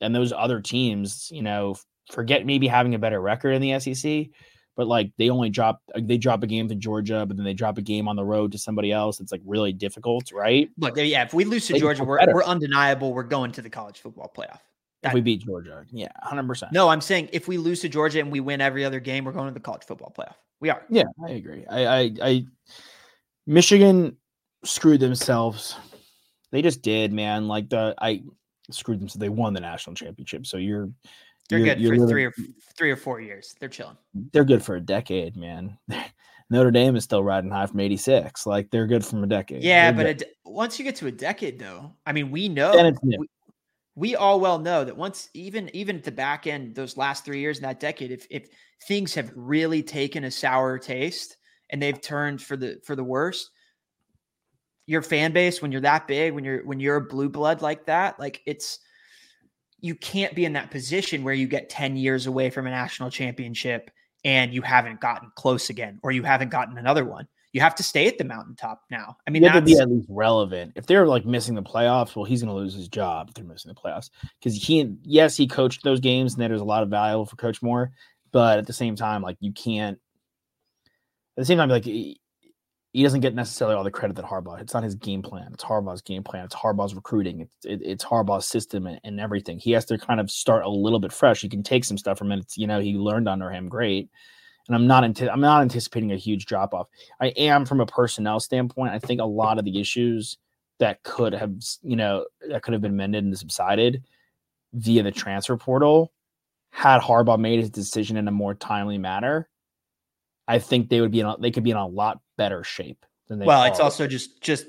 and 0.00 0.14
those 0.14 0.32
other 0.32 0.60
teams, 0.60 1.30
you 1.30 1.42
know, 1.42 1.76
forget 2.10 2.44
maybe 2.44 2.66
having 2.66 2.94
a 2.94 2.98
better 2.98 3.20
record 3.20 3.52
in 3.52 3.62
the 3.62 3.78
SEC 3.78 4.30
but 4.76 4.86
like 4.86 5.12
they 5.18 5.30
only 5.30 5.50
drop 5.50 5.82
they 5.94 6.18
drop 6.18 6.42
a 6.42 6.46
game 6.46 6.68
to 6.68 6.74
Georgia, 6.74 7.24
but 7.26 7.36
then 7.36 7.44
they 7.44 7.54
drop 7.54 7.78
a 7.78 7.82
game 7.82 8.08
on 8.08 8.16
the 8.16 8.24
road 8.24 8.52
to 8.52 8.58
somebody 8.58 8.90
else. 8.92 9.20
It's 9.20 9.32
like 9.32 9.42
really 9.44 9.72
difficult, 9.72 10.32
right? 10.32 10.70
Look, 10.78 10.96
yeah, 10.96 11.24
if 11.24 11.34
we 11.34 11.44
lose 11.44 11.66
to 11.66 11.74
They 11.74 11.78
Georgia, 11.78 12.04
we're, 12.04 12.18
better. 12.18 12.34
we're 12.34 12.44
undeniable. 12.44 13.12
We're 13.12 13.22
going 13.22 13.52
to 13.52 13.62
the 13.62 13.70
college 13.70 14.00
football 14.00 14.32
playoff. 14.36 14.58
If 15.04 15.12
we 15.14 15.20
beat 15.20 15.42
Georgia, 15.44 15.84
yeah, 15.90 16.08
hundred 16.22 16.46
percent. 16.46 16.72
No, 16.72 16.88
I'm 16.88 17.00
saying 17.00 17.28
if 17.32 17.48
we 17.48 17.58
lose 17.58 17.80
to 17.80 17.88
Georgia 17.88 18.20
and 18.20 18.30
we 18.30 18.38
win 18.38 18.60
every 18.60 18.84
other 18.84 19.00
game, 19.00 19.24
we're 19.24 19.32
going 19.32 19.48
to 19.48 19.54
the 19.54 19.60
college 19.60 19.82
football 19.82 20.14
playoff. 20.16 20.34
We 20.60 20.70
are. 20.70 20.84
Yeah, 20.88 21.04
I 21.24 21.30
agree. 21.30 21.66
I, 21.68 21.86
I, 21.86 22.10
I, 22.22 22.46
Michigan 23.46 24.16
screwed 24.64 25.00
themselves. 25.00 25.76
They 26.50 26.62
just 26.62 26.82
did, 26.82 27.12
man. 27.12 27.48
Like 27.48 27.68
the 27.68 27.94
I 27.98 28.22
screwed 28.70 29.00
them 29.00 29.08
so 29.08 29.18
They 29.18 29.28
won 29.28 29.54
the 29.54 29.60
national 29.60 29.94
championship. 29.96 30.46
So 30.46 30.56
you're 30.56 30.90
They're 31.48 31.58
you're- 31.58 31.70
good 31.74 31.80
you're 31.80 31.94
for 31.94 32.00
living- 32.00 32.08
three 32.12 32.24
or 32.24 32.32
three 32.76 32.90
or 32.90 32.96
four 32.96 33.20
years. 33.20 33.54
They're 33.58 33.68
chilling. 33.68 33.96
they're 34.32 34.44
good 34.44 34.62
for 34.62 34.76
a 34.76 34.80
decade, 34.80 35.36
man. 35.36 35.78
Notre 36.50 36.70
Dame 36.70 36.96
is 36.96 37.04
still 37.04 37.24
riding 37.24 37.50
high 37.50 37.66
from 37.66 37.80
'86. 37.80 38.46
Like 38.46 38.70
they're 38.70 38.86
good 38.86 39.04
from 39.04 39.24
a 39.24 39.26
decade. 39.26 39.62
Yeah, 39.62 39.90
They're 39.90 40.04
but 40.04 40.06
a 40.10 40.14
de- 40.14 40.26
once 40.44 40.78
you 40.78 40.84
get 40.84 40.96
to 40.96 41.06
a 41.06 41.12
decade, 41.12 41.58
though, 41.58 41.92
I 42.04 42.12
mean, 42.12 42.30
we 42.30 42.48
know 42.48 42.72
then 42.72 42.86
it's 42.86 43.02
new. 43.02 43.18
we, 43.18 43.26
we 43.94 44.16
all 44.16 44.38
well 44.38 44.58
know 44.58 44.84
that 44.84 44.94
once 44.96 45.30
even 45.32 45.74
even 45.74 45.96
at 45.96 46.04
the 46.04 46.12
back 46.12 46.46
end, 46.46 46.74
those 46.74 46.98
last 46.98 47.24
three 47.24 47.40
years 47.40 47.56
in 47.58 47.62
that 47.62 47.80
decade, 47.80 48.10
if 48.10 48.26
if 48.30 48.48
things 48.86 49.14
have 49.14 49.32
really 49.34 49.82
taken 49.82 50.24
a 50.24 50.30
sour 50.30 50.78
taste 50.78 51.38
and 51.72 51.82
they've 51.82 52.00
turned 52.00 52.40
for 52.40 52.56
the 52.56 52.78
for 52.84 52.94
the 52.94 53.02
worst 53.02 53.50
your 54.86 55.02
fan 55.02 55.32
base 55.32 55.62
when 55.62 55.72
you're 55.72 55.80
that 55.80 56.06
big, 56.06 56.34
when 56.34 56.44
you're 56.44 56.64
when 56.64 56.80
you're 56.80 56.96
a 56.96 57.00
blue 57.00 57.28
blood 57.28 57.62
like 57.62 57.86
that, 57.86 58.18
like 58.18 58.42
it's 58.46 58.80
you 59.80 59.94
can't 59.94 60.34
be 60.34 60.44
in 60.44 60.52
that 60.52 60.70
position 60.70 61.24
where 61.24 61.34
you 61.34 61.46
get 61.46 61.68
10 61.68 61.96
years 61.96 62.26
away 62.26 62.50
from 62.50 62.66
a 62.66 62.70
national 62.70 63.10
championship 63.10 63.90
and 64.24 64.54
you 64.54 64.62
haven't 64.62 65.00
gotten 65.00 65.32
close 65.34 65.70
again 65.70 65.98
or 66.04 66.12
you 66.12 66.22
haven't 66.22 66.50
gotten 66.50 66.78
another 66.78 67.04
one. 67.04 67.26
You 67.52 67.60
have 67.60 67.74
to 67.74 67.82
stay 67.82 68.06
at 68.06 68.16
the 68.16 68.24
mountaintop 68.24 68.82
now. 68.90 69.16
I 69.26 69.30
mean, 69.30 69.42
you 69.42 69.48
have 69.48 69.58
to 69.58 69.66
be 69.66 69.78
at 69.78 69.90
least 69.90 70.06
relevant. 70.08 70.72
If 70.74 70.86
they're 70.86 71.06
like 71.06 71.26
missing 71.26 71.54
the 71.54 71.62
playoffs, 71.62 72.14
well, 72.14 72.24
he's 72.24 72.42
going 72.42 72.54
to 72.54 72.58
lose 72.58 72.74
his 72.74 72.88
job 72.88 73.28
if 73.28 73.34
they're 73.34 73.44
missing 73.44 73.70
the 73.70 73.74
playoffs 73.74 74.08
because 74.38 74.54
he, 74.54 74.94
yes, 75.02 75.36
he 75.36 75.46
coached 75.46 75.82
those 75.82 76.00
games 76.00 76.34
and 76.34 76.42
there's 76.42 76.60
a 76.60 76.64
lot 76.64 76.82
of 76.82 76.88
value 76.88 77.26
for 77.26 77.36
Coach 77.36 77.60
Moore, 77.60 77.90
but 78.30 78.58
at 78.58 78.66
the 78.66 78.72
same 78.72 78.96
time, 78.96 79.20
like 79.20 79.36
you 79.40 79.52
can't. 79.52 79.98
At 81.36 81.42
the 81.42 81.44
same 81.46 81.58
time, 81.58 81.68
like 81.68 81.84
he, 81.84 82.20
he 82.92 83.02
doesn't 83.02 83.20
get 83.20 83.34
necessarily 83.34 83.74
all 83.74 83.84
the 83.84 83.90
credit 83.90 84.16
that 84.16 84.26
Harbaugh. 84.26 84.60
It's 84.60 84.74
not 84.74 84.82
his 84.82 84.94
game 84.94 85.22
plan. 85.22 85.50
It's 85.54 85.64
Harbaugh's 85.64 86.02
game 86.02 86.22
plan. 86.22 86.44
It's 86.44 86.54
Harbaugh's 86.54 86.94
recruiting. 86.94 87.40
It's 87.40 87.64
it, 87.64 87.80
it's 87.82 88.04
Harbaugh's 88.04 88.46
system 88.46 88.86
and, 88.86 89.00
and 89.02 89.18
everything. 89.18 89.58
He 89.58 89.72
has 89.72 89.86
to 89.86 89.96
kind 89.96 90.20
of 90.20 90.30
start 90.30 90.64
a 90.64 90.68
little 90.68 91.00
bit 91.00 91.12
fresh. 91.12 91.42
You 91.42 91.48
can 91.48 91.62
take 91.62 91.84
some 91.84 91.96
stuff 91.96 92.18
from 92.18 92.32
it. 92.32 92.52
You 92.56 92.66
know, 92.66 92.80
he 92.80 92.94
learned 92.94 93.28
under 93.28 93.50
him 93.50 93.68
great. 93.68 94.10
And 94.68 94.76
I'm 94.76 94.86
not 94.86 95.04
anti- 95.04 95.28
I'm 95.28 95.40
not 95.40 95.62
anticipating 95.62 96.12
a 96.12 96.16
huge 96.16 96.46
drop 96.46 96.74
off. 96.74 96.88
I 97.20 97.28
am 97.28 97.64
from 97.64 97.80
a 97.80 97.86
personnel 97.86 98.38
standpoint. 98.40 98.92
I 98.92 98.98
think 98.98 99.20
a 99.20 99.24
lot 99.24 99.58
of 99.58 99.64
the 99.64 99.80
issues 99.80 100.36
that 100.78 101.02
could 101.02 101.32
have, 101.32 101.54
you 101.82 101.96
know, 101.96 102.26
that 102.48 102.62
could 102.62 102.72
have 102.72 102.82
been 102.82 102.96
mended 102.96 103.24
and 103.24 103.36
subsided 103.36 104.04
via 104.74 105.02
the 105.02 105.10
transfer 105.10 105.56
portal, 105.56 106.12
had 106.70 107.00
Harbaugh 107.00 107.38
made 107.38 107.60
his 107.60 107.70
decision 107.70 108.16
in 108.16 108.28
a 108.28 108.32
more 108.32 108.54
timely 108.54 108.98
manner, 108.98 109.48
I 110.52 110.58
think 110.58 110.88
they 110.90 111.00
would 111.00 111.10
be 111.10 111.20
in 111.20 111.26
a, 111.26 111.36
they 111.38 111.50
could 111.50 111.64
be 111.64 111.70
in 111.70 111.76
a 111.76 111.86
lot 111.86 112.20
better 112.36 112.62
shape 112.62 113.04
than 113.28 113.38
they. 113.38 113.46
well, 113.46 113.64
it's 113.64 113.80
also 113.80 114.06
just 114.06 114.40
just 114.42 114.66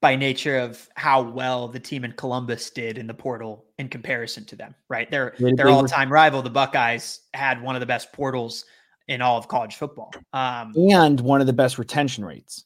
by 0.00 0.16
nature 0.16 0.58
of 0.58 0.88
how 0.96 1.22
well 1.22 1.68
the 1.68 1.80
team 1.80 2.04
in 2.04 2.12
Columbus 2.12 2.68
did 2.70 2.98
in 2.98 3.06
the 3.06 3.14
portal 3.14 3.64
in 3.78 3.88
comparison 3.88 4.44
to 4.46 4.56
them, 4.56 4.74
right? 4.88 5.10
Their 5.10 5.34
They- 5.38 5.52
their 5.52 5.68
all-time 5.68 6.12
rival, 6.12 6.42
the 6.42 6.50
Buckeyes, 6.50 7.20
had 7.32 7.62
one 7.62 7.76
of 7.76 7.80
the 7.80 7.86
best 7.86 8.12
portals 8.12 8.64
in 9.08 9.22
all 9.22 9.38
of 9.38 9.48
college 9.48 9.76
football. 9.76 10.10
Um, 10.32 10.74
and 10.76 11.20
one 11.20 11.40
of 11.40 11.46
the 11.46 11.52
best 11.52 11.78
retention 11.78 12.24
rates 12.24 12.64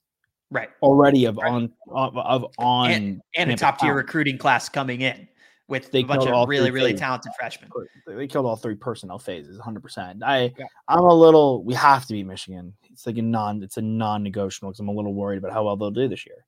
right. 0.50 0.70
already 0.82 1.26
of 1.26 1.36
Right. 1.36 1.52
on 1.52 1.72
of, 1.90 2.16
of 2.16 2.46
on 2.58 2.90
And 3.36 3.50
a 3.52 3.56
top 3.56 3.78
tier 3.78 3.94
recruiting 3.94 4.38
class 4.38 4.68
coming 4.68 5.02
in 5.02 5.28
with 5.68 5.90
They 5.92 6.00
a 6.00 6.04
bunch 6.04 6.26
of 6.26 6.48
really, 6.48 6.70
really 6.70 6.90
phases. 6.92 7.00
talented 7.00 7.32
freshmen. 7.38 7.70
they 8.06 8.26
killed 8.26 8.46
all 8.46 8.56
three 8.56 8.74
personnel 8.74 9.18
phases 9.18 9.58
100% 9.60 10.22
i 10.22 10.52
Yeah. 10.58 10.64
i'm 10.88 11.04
a 11.04 11.14
little 11.14 11.62
we 11.62 11.74
have 11.74 12.06
to 12.06 12.14
be 12.14 12.24
michigan 12.24 12.72
it's 12.90 13.06
like 13.06 13.18
a 13.18 13.22
non 13.22 13.62
it's 13.62 13.76
a 13.76 13.82
non-negotiable 13.82 14.70
because 14.70 14.80
i'm 14.80 14.88
a 14.88 14.92
little 14.92 15.14
worried 15.14 15.36
about 15.38 15.52
how 15.52 15.64
well 15.64 15.76
they'll 15.76 15.90
do 15.90 16.08
this 16.08 16.24
year 16.26 16.44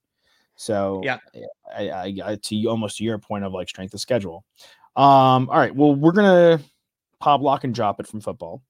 so 0.57 1.01
Yeah. 1.05 1.19
I, 1.77 1.89
I, 1.91 2.15
I 2.25 2.37
to 2.37 2.57
you 2.57 2.71
almost 2.71 2.97
to 2.99 3.05
your 3.05 3.19
point 3.19 3.45
of 3.45 3.53
like 3.53 3.69
strength 3.69 3.95
of 3.95 4.01
schedule 4.01 4.45
um 4.97 5.49
all 5.51 5.59
right 5.59 5.75
well 5.75 5.95
we're 5.95 6.13
gonna 6.13 6.59
pop 7.21 7.43
lock 7.43 7.65
and 7.65 7.75
drop 7.75 8.01
it 8.01 8.07
from 8.07 8.21
football 8.21 8.63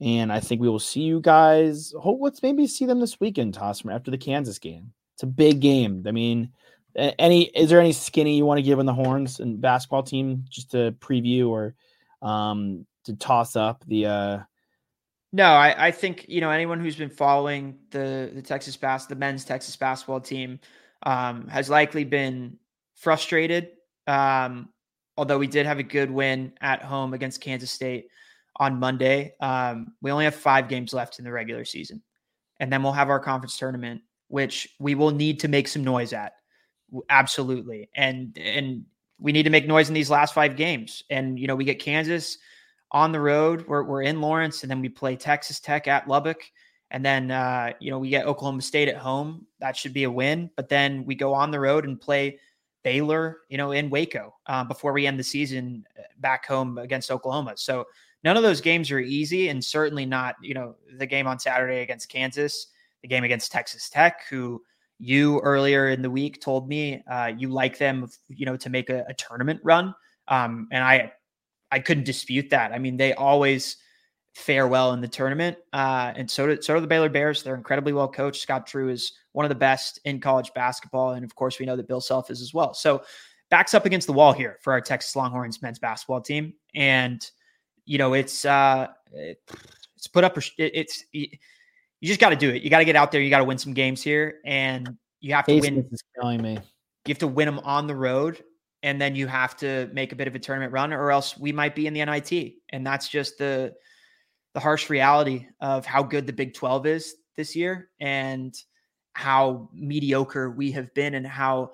and 0.00 0.32
i 0.32 0.40
think 0.40 0.60
we 0.60 0.68
will 0.68 0.78
see 0.80 1.00
you 1.02 1.20
guys 1.20 1.94
hope 2.00 2.18
let's 2.20 2.42
maybe 2.42 2.66
see 2.66 2.84
them 2.84 3.00
this 3.00 3.18
weekend 3.20 3.54
toss 3.54 3.80
from 3.80 3.90
after 3.90 4.10
the 4.10 4.18
kansas 4.18 4.58
game 4.58 4.92
it's 5.14 5.22
a 5.22 5.26
big 5.26 5.60
game 5.60 6.02
i 6.06 6.10
mean 6.10 6.50
any 6.96 7.44
is 7.44 7.70
there 7.70 7.80
any 7.80 7.92
skinny 7.92 8.36
you 8.36 8.44
want 8.46 8.58
to 8.58 8.62
give 8.62 8.78
on 8.78 8.86
the 8.86 8.94
horns 8.94 9.40
and 9.40 9.60
basketball 9.60 10.02
team 10.02 10.44
just 10.48 10.70
to 10.70 10.92
preview 10.98 11.48
or 11.48 11.74
um 12.22 12.86
to 13.04 13.14
toss 13.14 13.56
up 13.56 13.84
the 13.86 14.06
uh 14.06 14.38
No, 15.32 15.44
I, 15.44 15.88
I 15.88 15.90
think 15.90 16.26
you 16.28 16.40
know 16.40 16.50
anyone 16.50 16.80
who's 16.80 16.96
been 16.96 17.10
following 17.10 17.78
the 17.90 18.30
the 18.34 18.42
Texas 18.42 18.76
bas 18.76 19.06
the 19.06 19.14
men's 19.14 19.44
Texas 19.44 19.76
basketball 19.76 20.20
team 20.20 20.58
um, 21.02 21.46
has 21.48 21.68
likely 21.68 22.04
been 22.04 22.58
frustrated 22.94 23.70
um, 24.06 24.70
although 25.16 25.38
we 25.38 25.46
did 25.46 25.66
have 25.66 25.78
a 25.78 25.82
good 25.82 26.10
win 26.10 26.52
at 26.60 26.82
home 26.82 27.14
against 27.14 27.40
Kansas 27.40 27.70
State 27.70 28.08
on 28.56 28.78
Monday, 28.78 29.34
um, 29.40 29.92
we 30.00 30.10
only 30.10 30.24
have 30.24 30.34
five 30.34 30.68
games 30.68 30.92
left 30.92 31.18
in 31.18 31.24
the 31.24 31.32
regular 31.32 31.64
season. 31.64 32.02
And 32.60 32.72
then 32.72 32.82
we'll 32.82 32.92
have 32.92 33.10
our 33.10 33.20
conference 33.20 33.58
tournament, 33.58 34.02
which 34.28 34.68
we 34.78 34.94
will 34.94 35.10
need 35.10 35.40
to 35.40 35.48
make 35.48 35.68
some 35.68 35.84
noise 35.84 36.12
at. 36.12 36.32
Absolutely. 37.08 37.88
And 37.94 38.36
and 38.38 38.84
we 39.18 39.32
need 39.32 39.44
to 39.44 39.50
make 39.50 39.66
noise 39.66 39.88
in 39.88 39.94
these 39.94 40.10
last 40.10 40.34
five 40.34 40.56
games. 40.56 41.02
And 41.10 41.38
you 41.38 41.46
know, 41.46 41.56
we 41.56 41.64
get 41.64 41.78
Kansas 41.78 42.38
on 42.92 43.12
the 43.12 43.20
road. 43.20 43.66
We're, 43.66 43.82
we're 43.82 44.02
in 44.02 44.20
Lawrence, 44.20 44.62
and 44.62 44.70
then 44.70 44.80
we 44.80 44.88
play 44.88 45.16
Texas 45.16 45.60
Tech 45.60 45.88
at 45.88 46.08
Lubbock. 46.08 46.42
And 46.92 47.04
then, 47.04 47.32
uh, 47.32 47.72
you 47.80 47.90
know, 47.90 47.98
we 47.98 48.10
get 48.10 48.26
Oklahoma 48.26 48.62
State 48.62 48.88
at 48.88 48.96
home. 48.96 49.46
That 49.58 49.76
should 49.76 49.92
be 49.92 50.04
a 50.04 50.10
win. 50.10 50.50
But 50.54 50.68
then 50.68 51.04
we 51.04 51.16
go 51.16 51.34
on 51.34 51.50
the 51.50 51.58
road 51.58 51.84
and 51.84 52.00
play 52.00 52.38
Baylor, 52.84 53.38
you 53.48 53.58
know, 53.58 53.72
in 53.72 53.90
Waco 53.90 54.34
uh, 54.46 54.62
before 54.62 54.92
we 54.92 55.06
end 55.06 55.18
the 55.18 55.24
season 55.24 55.84
uh, 55.98 56.02
back 56.18 56.46
home 56.46 56.78
against 56.78 57.10
Oklahoma. 57.10 57.54
So 57.56 57.86
none 58.22 58.36
of 58.36 58.44
those 58.44 58.60
games 58.60 58.92
are 58.92 59.00
easy, 59.00 59.48
and 59.48 59.64
certainly 59.64 60.06
not, 60.06 60.36
you 60.40 60.54
know, 60.54 60.76
the 60.96 61.06
game 61.06 61.26
on 61.26 61.40
Saturday 61.40 61.80
against 61.80 62.08
Kansas, 62.08 62.68
the 63.02 63.08
game 63.08 63.24
against 63.24 63.50
Texas 63.50 63.90
Tech, 63.90 64.20
who 64.30 64.62
you 64.98 65.40
earlier 65.40 65.88
in 65.88 66.02
the 66.02 66.10
week 66.10 66.40
told 66.40 66.68
me 66.68 67.02
uh, 67.10 67.32
you 67.36 67.48
like 67.48 67.78
them, 67.78 68.08
you 68.28 68.46
know, 68.46 68.56
to 68.56 68.70
make 68.70 68.90
a, 68.90 69.04
a 69.08 69.14
tournament 69.14 69.60
run. 69.62 69.94
Um, 70.28 70.68
and 70.72 70.82
I, 70.82 71.12
I 71.70 71.80
couldn't 71.80 72.04
dispute 72.04 72.50
that. 72.50 72.72
I 72.72 72.78
mean, 72.78 72.96
they 72.96 73.12
always 73.14 73.76
fare 74.34 74.68
well 74.68 74.92
in 74.92 75.00
the 75.00 75.08
tournament. 75.08 75.56
Uh, 75.72 76.12
and 76.16 76.30
so 76.30 76.46
do, 76.46 76.60
so 76.60 76.74
do 76.74 76.80
the 76.80 76.86
Baylor 76.86 77.08
Bears. 77.08 77.42
They're 77.42 77.54
incredibly 77.54 77.92
well 77.92 78.08
coached. 78.08 78.42
Scott 78.42 78.66
Drew 78.66 78.88
is 78.88 79.12
one 79.32 79.44
of 79.44 79.48
the 79.48 79.54
best 79.54 79.98
in 80.04 80.20
college 80.20 80.52
basketball. 80.54 81.12
And 81.12 81.24
of 81.24 81.34
course, 81.34 81.58
we 81.58 81.66
know 81.66 81.76
that 81.76 81.88
Bill 81.88 82.00
Self 82.00 82.30
is 82.30 82.40
as 82.40 82.52
well. 82.52 82.74
So 82.74 83.02
backs 83.50 83.74
up 83.74 83.86
against 83.86 84.06
the 84.06 84.12
wall 84.12 84.32
here 84.32 84.58
for 84.62 84.72
our 84.72 84.80
Texas 84.80 85.16
Longhorns 85.16 85.62
men's 85.62 85.78
basketball 85.78 86.20
team. 86.20 86.54
And, 86.74 87.24
you 87.84 87.98
know, 87.98 88.14
it's, 88.14 88.44
uh, 88.44 88.88
it's 89.12 90.06
put 90.06 90.24
up, 90.24 90.36
it's, 90.58 91.04
you 92.00 92.08
just 92.08 92.20
got 92.20 92.30
to 92.30 92.36
do 92.36 92.50
it. 92.50 92.62
You 92.62 92.70
got 92.70 92.78
to 92.78 92.84
get 92.84 92.96
out 92.96 93.12
there. 93.12 93.20
You 93.20 93.30
got 93.30 93.38
to 93.38 93.44
win 93.44 93.58
some 93.58 93.72
games 93.72 94.02
here. 94.02 94.40
And 94.44 94.96
you 95.20 95.34
have 95.34 95.46
to 95.46 95.58
win. 95.58 95.88
Is 95.90 96.02
killing 96.18 96.42
me. 96.42 96.52
You 96.54 97.12
have 97.12 97.18
to 97.18 97.28
win 97.28 97.46
them 97.46 97.60
on 97.60 97.86
the 97.86 97.94
road 97.94 98.42
and 98.82 99.00
then 99.00 99.16
you 99.16 99.26
have 99.26 99.56
to 99.56 99.90
make 99.92 100.12
a 100.12 100.16
bit 100.16 100.28
of 100.28 100.34
a 100.34 100.38
tournament 100.38 100.72
run 100.72 100.92
or 100.92 101.10
else 101.10 101.36
we 101.36 101.52
might 101.52 101.74
be 101.74 101.86
in 101.86 101.94
the 101.94 102.04
NIT. 102.04 102.54
And 102.70 102.86
that's 102.86 103.08
just 103.08 103.38
the 103.38 103.74
the 104.54 104.60
harsh 104.60 104.88
reality 104.88 105.46
of 105.60 105.84
how 105.84 106.02
good 106.02 106.26
the 106.26 106.32
Big 106.32 106.54
12 106.54 106.86
is 106.86 107.14
this 107.36 107.54
year 107.54 107.90
and 108.00 108.54
how 109.12 109.68
mediocre 109.74 110.50
we 110.50 110.72
have 110.72 110.94
been 110.94 111.14
and 111.14 111.26
how 111.26 111.72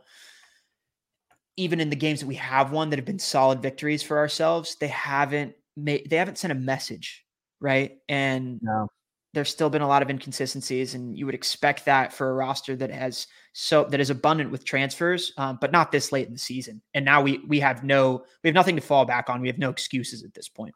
even 1.56 1.80
in 1.80 1.90
the 1.90 1.96
games 1.96 2.20
that 2.20 2.26
we 2.26 2.34
have 2.34 2.72
won 2.72 2.90
that 2.90 2.98
have 2.98 3.04
been 3.04 3.18
solid 3.18 3.62
victories 3.62 4.02
for 4.02 4.18
ourselves, 4.18 4.76
they 4.80 4.88
haven't 4.88 5.54
made 5.76 6.08
they 6.08 6.16
haven't 6.16 6.38
sent 6.38 6.50
a 6.50 6.56
message, 6.56 7.24
right? 7.60 7.98
And 8.08 8.58
no. 8.62 8.88
There's 9.34 9.50
still 9.50 9.70
been 9.70 9.82
a 9.82 9.88
lot 9.88 10.02
of 10.02 10.10
inconsistencies, 10.10 10.94
and 10.94 11.16
you 11.16 11.26
would 11.26 11.34
expect 11.34 11.84
that 11.86 12.12
for 12.12 12.30
a 12.30 12.34
roster 12.34 12.76
that 12.76 12.90
has 12.90 13.26
so 13.54 13.84
that 13.84 14.00
is 14.00 14.10
abundant 14.10 14.50
with 14.50 14.64
transfers, 14.64 15.32
um, 15.38 15.58
but 15.60 15.72
not 15.72 15.92
this 15.92 16.12
late 16.12 16.26
in 16.26 16.32
the 16.32 16.38
season. 16.38 16.82
And 16.94 17.04
now 17.04 17.22
we 17.22 17.40
we 17.48 17.60
have 17.60 17.84
no 17.84 18.24
we 18.42 18.48
have 18.48 18.54
nothing 18.54 18.76
to 18.76 18.82
fall 18.82 19.04
back 19.04 19.30
on. 19.30 19.40
We 19.40 19.48
have 19.48 19.58
no 19.58 19.70
excuses 19.70 20.22
at 20.22 20.34
this 20.34 20.48
point. 20.48 20.74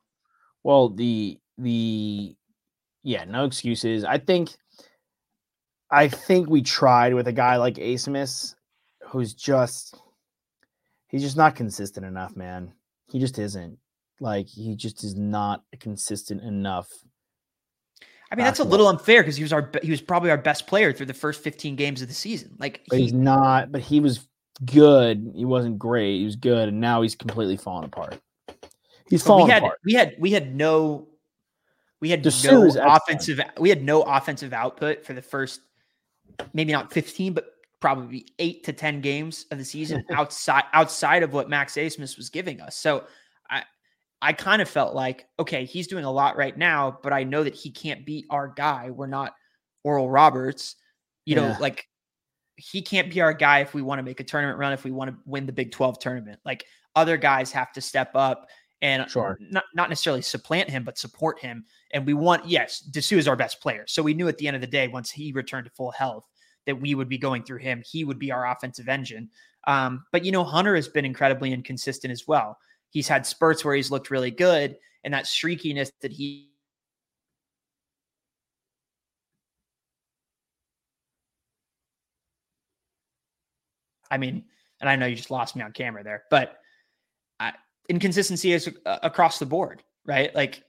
Well, 0.62 0.88
the 0.88 1.38
the 1.58 2.34
yeah, 3.02 3.24
no 3.24 3.44
excuses. 3.44 4.04
I 4.04 4.18
think 4.18 4.50
I 5.90 6.08
think 6.08 6.48
we 6.48 6.62
tried 6.62 7.14
with 7.14 7.28
a 7.28 7.32
guy 7.32 7.56
like 7.56 7.74
Abmas, 7.74 8.54
who's 9.08 9.34
just 9.34 10.00
he's 11.08 11.22
just 11.22 11.36
not 11.36 11.56
consistent 11.56 12.06
enough, 12.06 12.36
man. 12.36 12.72
He 13.08 13.18
just 13.20 13.38
isn't. 13.38 13.78
Like 14.18 14.48
he 14.48 14.74
just 14.76 15.04
is 15.04 15.14
not 15.14 15.62
consistent 15.78 16.42
enough. 16.42 16.88
I 18.30 18.34
mean, 18.34 18.44
that's 18.44 18.58
a 18.58 18.64
little 18.64 18.88
unfair 18.88 19.22
because 19.22 19.36
he 19.36 19.42
was 19.42 19.52
our 19.52 19.70
he 19.82 19.90
was 19.90 20.00
probably 20.00 20.30
our 20.30 20.38
best 20.38 20.66
player 20.66 20.92
through 20.92 21.06
the 21.06 21.14
first 21.14 21.42
15 21.42 21.76
games 21.76 22.02
of 22.02 22.08
the 22.08 22.14
season. 22.14 22.56
Like 22.58 22.82
he, 22.90 23.02
he's 23.02 23.12
not, 23.12 23.70
but 23.70 23.80
he 23.80 24.00
was 24.00 24.26
good. 24.64 25.32
He 25.34 25.44
wasn't 25.44 25.78
great. 25.78 26.18
He 26.18 26.24
was 26.24 26.36
good, 26.36 26.68
and 26.68 26.80
now 26.80 27.02
he's 27.02 27.14
completely 27.14 27.56
fallen 27.56 27.84
apart. 27.84 28.18
He's 29.08 29.22
fallen 29.22 29.44
we 29.44 29.50
had, 29.50 29.62
apart. 29.62 29.78
We 29.84 29.92
had 29.94 30.14
we 30.18 30.30
had 30.32 30.54
no 30.56 31.08
we 32.00 32.10
had 32.10 32.24
no 32.24 32.68
offensive. 32.68 33.40
We 33.58 33.68
had 33.68 33.82
no 33.82 34.02
offensive 34.02 34.52
output 34.52 35.04
for 35.04 35.12
the 35.12 35.22
first, 35.22 35.60
maybe 36.52 36.72
not 36.72 36.92
fifteen, 36.92 37.32
but 37.32 37.52
probably 37.80 38.26
eight 38.40 38.64
to 38.64 38.72
ten 38.72 39.00
games 39.00 39.46
of 39.52 39.58
the 39.58 39.64
season 39.64 40.04
outside 40.12 40.64
outside 40.72 41.22
of 41.22 41.32
what 41.32 41.48
Max 41.48 41.74
Abmas 41.74 42.16
was 42.16 42.28
giving 42.28 42.60
us. 42.60 42.76
So 42.76 43.04
I 44.22 44.32
kind 44.32 44.62
of 44.62 44.68
felt 44.68 44.94
like 44.94 45.26
okay, 45.38 45.64
he's 45.64 45.86
doing 45.86 46.04
a 46.04 46.10
lot 46.10 46.36
right 46.36 46.56
now, 46.56 46.98
but 47.02 47.12
I 47.12 47.24
know 47.24 47.44
that 47.44 47.54
he 47.54 47.70
can't 47.70 48.04
be 48.06 48.26
our 48.30 48.48
guy. 48.48 48.90
We're 48.90 49.06
not 49.06 49.34
Oral 49.84 50.10
Roberts, 50.10 50.76
you 51.24 51.36
yeah. 51.36 51.48
know, 51.48 51.56
like 51.60 51.86
he 52.56 52.82
can't 52.82 53.10
be 53.10 53.20
our 53.20 53.32
guy 53.32 53.60
if 53.60 53.74
we 53.74 53.82
want 53.82 53.98
to 53.98 54.02
make 54.02 54.20
a 54.20 54.24
tournament 54.24 54.58
run, 54.58 54.72
if 54.72 54.84
we 54.84 54.90
want 54.90 55.10
to 55.10 55.16
win 55.26 55.46
the 55.46 55.52
Big 55.52 55.70
12 55.72 55.98
tournament. 55.98 56.40
Like 56.44 56.64
other 56.94 57.16
guys 57.16 57.52
have 57.52 57.72
to 57.72 57.80
step 57.80 58.10
up 58.14 58.48
and 58.82 59.08
sure. 59.10 59.38
not, 59.40 59.64
not 59.74 59.88
necessarily 59.88 60.22
supplant 60.22 60.70
him, 60.70 60.82
but 60.82 60.98
support 60.98 61.38
him. 61.38 61.64
And 61.92 62.06
we 62.06 62.14
want, 62.14 62.46
yes, 62.46 62.82
Disu 62.90 63.18
is 63.18 63.28
our 63.28 63.36
best 63.36 63.60
player. 63.60 63.84
So 63.86 64.02
we 64.02 64.14
knew 64.14 64.28
at 64.28 64.38
the 64.38 64.46
end 64.46 64.56
of 64.56 64.60
the 64.60 64.66
day, 64.66 64.88
once 64.88 65.10
he 65.10 65.32
returned 65.32 65.66
to 65.66 65.72
full 65.72 65.90
health, 65.92 66.24
that 66.66 66.80
we 66.80 66.94
would 66.94 67.08
be 67.08 67.18
going 67.18 67.42
through 67.42 67.58
him. 67.58 67.82
He 67.86 68.04
would 68.04 68.18
be 68.18 68.32
our 68.32 68.50
offensive 68.50 68.88
engine. 68.88 69.30
Um, 69.66 70.04
but, 70.12 70.24
you 70.24 70.32
know, 70.32 70.44
Hunter 70.44 70.74
has 70.74 70.88
been 70.88 71.04
incredibly 71.04 71.52
inconsistent 71.52 72.10
as 72.10 72.26
well. 72.26 72.58
He's 72.90 73.08
had 73.08 73.26
spurts 73.26 73.64
where 73.64 73.74
he's 73.74 73.90
looked 73.90 74.10
really 74.10 74.30
good, 74.30 74.76
and 75.04 75.12
that 75.14 75.24
streakiness 75.24 75.90
that 76.02 76.12
he 76.12 76.50
I 84.10 84.18
mean, 84.18 84.44
and 84.80 84.88
I 84.88 84.96
know 84.96 85.06
you 85.06 85.16
just 85.16 85.30
lost 85.30 85.56
me 85.56 85.62
on 85.62 85.72
camera 85.72 86.04
there, 86.04 86.24
but 86.30 86.58
I, 87.40 87.52
inconsistency 87.88 88.52
is 88.52 88.70
uh, 88.84 88.98
across 89.02 89.38
the 89.38 89.46
board, 89.46 89.82
right? 90.04 90.34
Like 90.34 90.62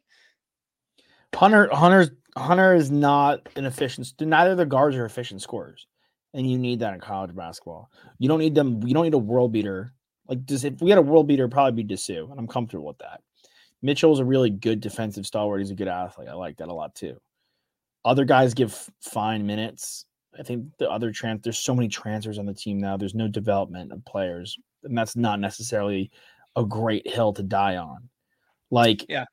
Hunter, 1.36 1.70
Hunter's 1.72 2.12
Hunter 2.36 2.74
is 2.74 2.92
not 2.92 3.48
an 3.56 3.66
efficient. 3.66 4.14
Neither 4.20 4.56
the 4.56 4.66
guards 4.66 4.96
are 4.96 5.06
efficient 5.06 5.42
scorers, 5.42 5.88
and 6.34 6.50
you 6.50 6.58
need 6.58 6.80
that 6.80 6.94
in 6.94 7.00
college 7.00 7.36
basketball. 7.36 7.90
You 8.20 8.28
don't 8.28 8.40
need 8.40 8.56
them. 8.56 8.82
You 8.86 8.94
don't 8.94 9.04
need 9.04 9.14
a 9.14 9.20
world 9.20 9.52
beater. 9.52 9.94
Like, 10.28 10.46
does 10.46 10.64
if 10.64 10.82
we 10.82 10.90
had 10.90 11.00
a 11.00 11.04
world 11.04 11.28
beater, 11.28 11.48
probably 11.48 11.84
be 11.84 11.96
Disu, 11.96 12.30
and 12.30 12.40
I'm 12.40 12.48
comfortable 12.48 12.86
with 12.86 12.98
that. 13.00 13.22
Mitchell's 13.82 14.20
a 14.20 14.26
really 14.26 14.50
good 14.50 14.82
defensive 14.82 15.26
stalwart. 15.26 15.62
He's 15.62 15.72
a 15.72 15.76
good 15.76 15.88
athlete. 15.88 16.30
I 16.30 16.34
like 16.34 16.58
that 16.58 16.70
a 16.70 16.74
lot 16.74 16.96
too. 16.96 17.20
Other 18.04 18.26
guys 18.26 18.54
give 18.54 18.90
fine 19.02 19.46
minutes. 19.46 20.06
I 20.38 20.44
think 20.44 20.66
the 20.78 20.90
other 20.90 21.12
trans 21.12 21.42
there's 21.44 21.60
so 21.60 21.76
many 21.76 21.88
transfers 21.88 22.40
on 22.40 22.46
the 22.46 22.54
team 22.54 22.80
now. 22.80 22.98
There's 22.98 23.16
no 23.16 23.28
development 23.28 23.92
of 23.92 24.04
players, 24.06 24.58
and 24.84 24.98
that's 24.98 25.16
not 25.16 25.40
necessarily 25.40 26.12
a 26.56 26.66
great 26.66 27.08
hill 27.08 27.34
to 27.34 27.44
die 27.44 27.78
on. 27.78 28.10
Like, 28.72 29.06
yeah, 29.08 29.26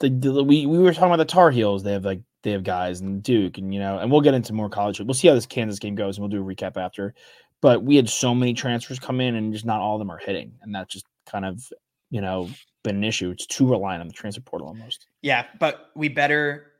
the, 0.00 0.08
the, 0.08 0.44
we 0.44 0.66
we 0.66 0.78
were 0.78 0.92
talking 0.92 1.08
about 1.08 1.16
the 1.16 1.24
Tar 1.24 1.50
Heels. 1.50 1.82
They 1.82 1.92
have 1.92 2.04
like 2.04 2.20
they 2.42 2.52
have 2.52 2.64
guys 2.64 3.00
and 3.00 3.22
Duke, 3.22 3.58
and 3.58 3.72
you 3.72 3.80
know, 3.80 3.98
and 3.98 4.10
we'll 4.10 4.22
get 4.22 4.34
into 4.34 4.52
more 4.52 4.70
college. 4.70 5.00
We'll 5.00 5.14
see 5.14 5.28
how 5.28 5.34
this 5.34 5.46
Kansas 5.46 5.78
game 5.78 5.94
goes, 5.94 6.16
and 6.16 6.22
we'll 6.22 6.30
do 6.30 6.42
a 6.42 6.54
recap 6.54 6.76
after. 6.76 7.14
But 7.62 7.82
we 7.82 7.96
had 7.96 8.08
so 8.08 8.34
many 8.34 8.54
transfers 8.54 8.98
come 8.98 9.20
in, 9.20 9.34
and 9.34 9.52
just 9.52 9.66
not 9.66 9.80
all 9.80 9.96
of 9.96 9.98
them 9.98 10.10
are 10.10 10.18
hitting, 10.18 10.52
and 10.62 10.74
that's 10.74 10.92
just 10.92 11.06
kind 11.26 11.44
of 11.44 11.62
you 12.10 12.20
know 12.20 12.48
been 12.82 12.96
an 12.96 13.04
issue. 13.04 13.30
It's 13.30 13.46
too 13.46 13.68
reliant 13.68 14.00
on 14.00 14.08
the 14.08 14.14
transfer 14.14 14.40
portal 14.40 14.68
almost. 14.68 15.06
Yeah, 15.22 15.46
but 15.58 15.90
we 15.94 16.08
better 16.08 16.72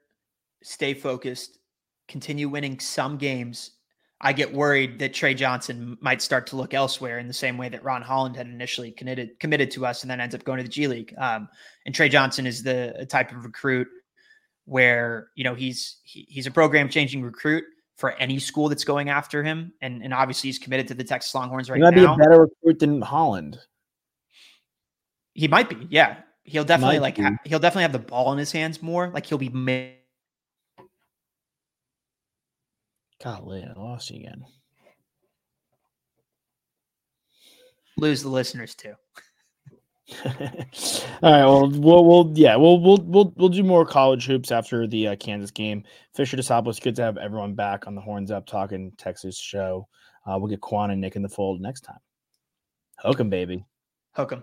stay 0.63 0.95
focused, 0.95 1.59
continue 2.09 2.49
winning 2.49 2.81
some 2.81 3.19
games, 3.19 3.73
I 4.23 4.33
get 4.35 4.53
worried 4.53 4.99
that 4.99 5.15
Tre 5.15 5.33
Johnson 5.33 5.97
might 6.01 6.21
start 6.21 6.47
to 6.49 6.57
look 6.57 6.75
elsewhere 6.75 7.19
in 7.19 7.27
the 7.27 7.33
same 7.33 7.57
way 7.57 7.71
that 7.71 7.83
Ron 7.83 8.03
Holland 8.03 8.37
had 8.37 8.47
initially 8.47 8.91
committed 8.91 9.39
committed 9.41 9.71
to 9.73 9.87
us 9.87 10.03
and 10.03 10.11
then 10.11 10.21
ends 10.21 10.35
up 10.35 10.45
going 10.45 10.59
to 10.59 10.63
the 10.63 10.69
G 10.69 10.87
League. 10.87 11.15
Um, 11.17 11.49
and 11.87 11.95
Tre 11.95 12.09
Johnson 12.09 12.47
is 12.47 12.63
the 12.63 13.07
type 13.09 13.33
of 13.33 13.45
recruit 13.45 13.89
where 14.67 15.29
you 15.37 15.45
know 15.45 15.55
he's 15.55 15.97
he, 16.03 16.27
he's 16.29 16.47
a 16.47 16.51
program 16.51 16.91
changing 16.91 17.23
recruit 17.23 17.65
for 18.01 18.13
any 18.13 18.39
school 18.39 18.71
that's 18.71 18.83
going 18.83 19.11
after 19.11 19.45
him, 19.45 19.75
and 19.83 20.03
and 20.03 20.15
obviously 20.15 20.49
he's 20.49 20.59
committed 20.59 20.89
to 20.89 20.95
the 20.95 21.05
Texas 21.05 21.35
Longhorns 21.35 21.69
right 21.69 21.77
he 21.77 21.83
might 21.83 21.95
now. 21.95 22.17
be 22.17 22.23
a 22.23 22.27
better 22.27 22.41
recruit 22.41 22.79
than 22.79 23.03
Holland. 23.03 23.59
He 25.35 25.47
might 25.49 25.69
be, 25.69 25.87
yeah. 25.91 26.23
He'll 26.45 26.65
definitely 26.65 26.99
like 26.99 27.19
ha- 27.19 27.37
he'll 27.45 27.59
definitely 27.59 27.83
have 27.83 27.93
the 27.93 27.99
ball 27.99 28.33
in 28.33 28.39
his 28.39 28.51
hands 28.51 28.83
more. 28.83 29.11
Like 29.11 29.27
he'll 29.27 29.39
be. 29.39 29.51
Ma- 29.51 29.91
Golly, 33.23 33.63
I 33.63 33.79
lost 33.79 34.11
you 34.11 34.17
again. 34.17 34.47
Lose 37.99 38.23
the 38.23 38.31
listeners 38.31 38.75
too. 38.75 38.95
All 41.23 41.33
right. 41.33 41.45
Well, 41.45 41.71
we'll, 41.71 42.05
we'll, 42.05 42.33
yeah, 42.35 42.57
we'll, 42.57 42.81
we'll, 42.81 42.99
we'll, 42.99 43.33
we'll 43.37 43.49
do 43.49 43.63
more 43.63 43.87
college 43.87 44.27
hoops 44.27 44.51
after 44.51 44.87
the 44.87 45.09
uh, 45.09 45.17
Kansas 45.17 45.51
game. 45.51 45.85
Fisher 46.15 46.37
DeSopoulos, 46.37 46.81
good 46.81 46.97
to 46.97 47.03
have 47.03 47.17
everyone 47.17 47.55
back 47.55 47.87
on 47.87 47.95
the 47.95 48.01
Horns 48.01 48.31
Up 48.31 48.47
Talking 48.47 48.93
Texas 48.99 49.39
show. 49.39 49.89
Uh, 50.27 50.37
we'll 50.39 50.49
get 50.49 50.61
Quan 50.61 50.91
and 50.91 51.01
Nick 51.01 51.17
in 51.17 51.23
the 51.23 51.29
fold 51.29 51.61
next 51.61 51.83
time. 51.83 51.99
Hook 52.99 53.21
'em, 53.21 53.31
baby. 53.31 53.65
Hook 54.13 54.33
'em. 54.33 54.43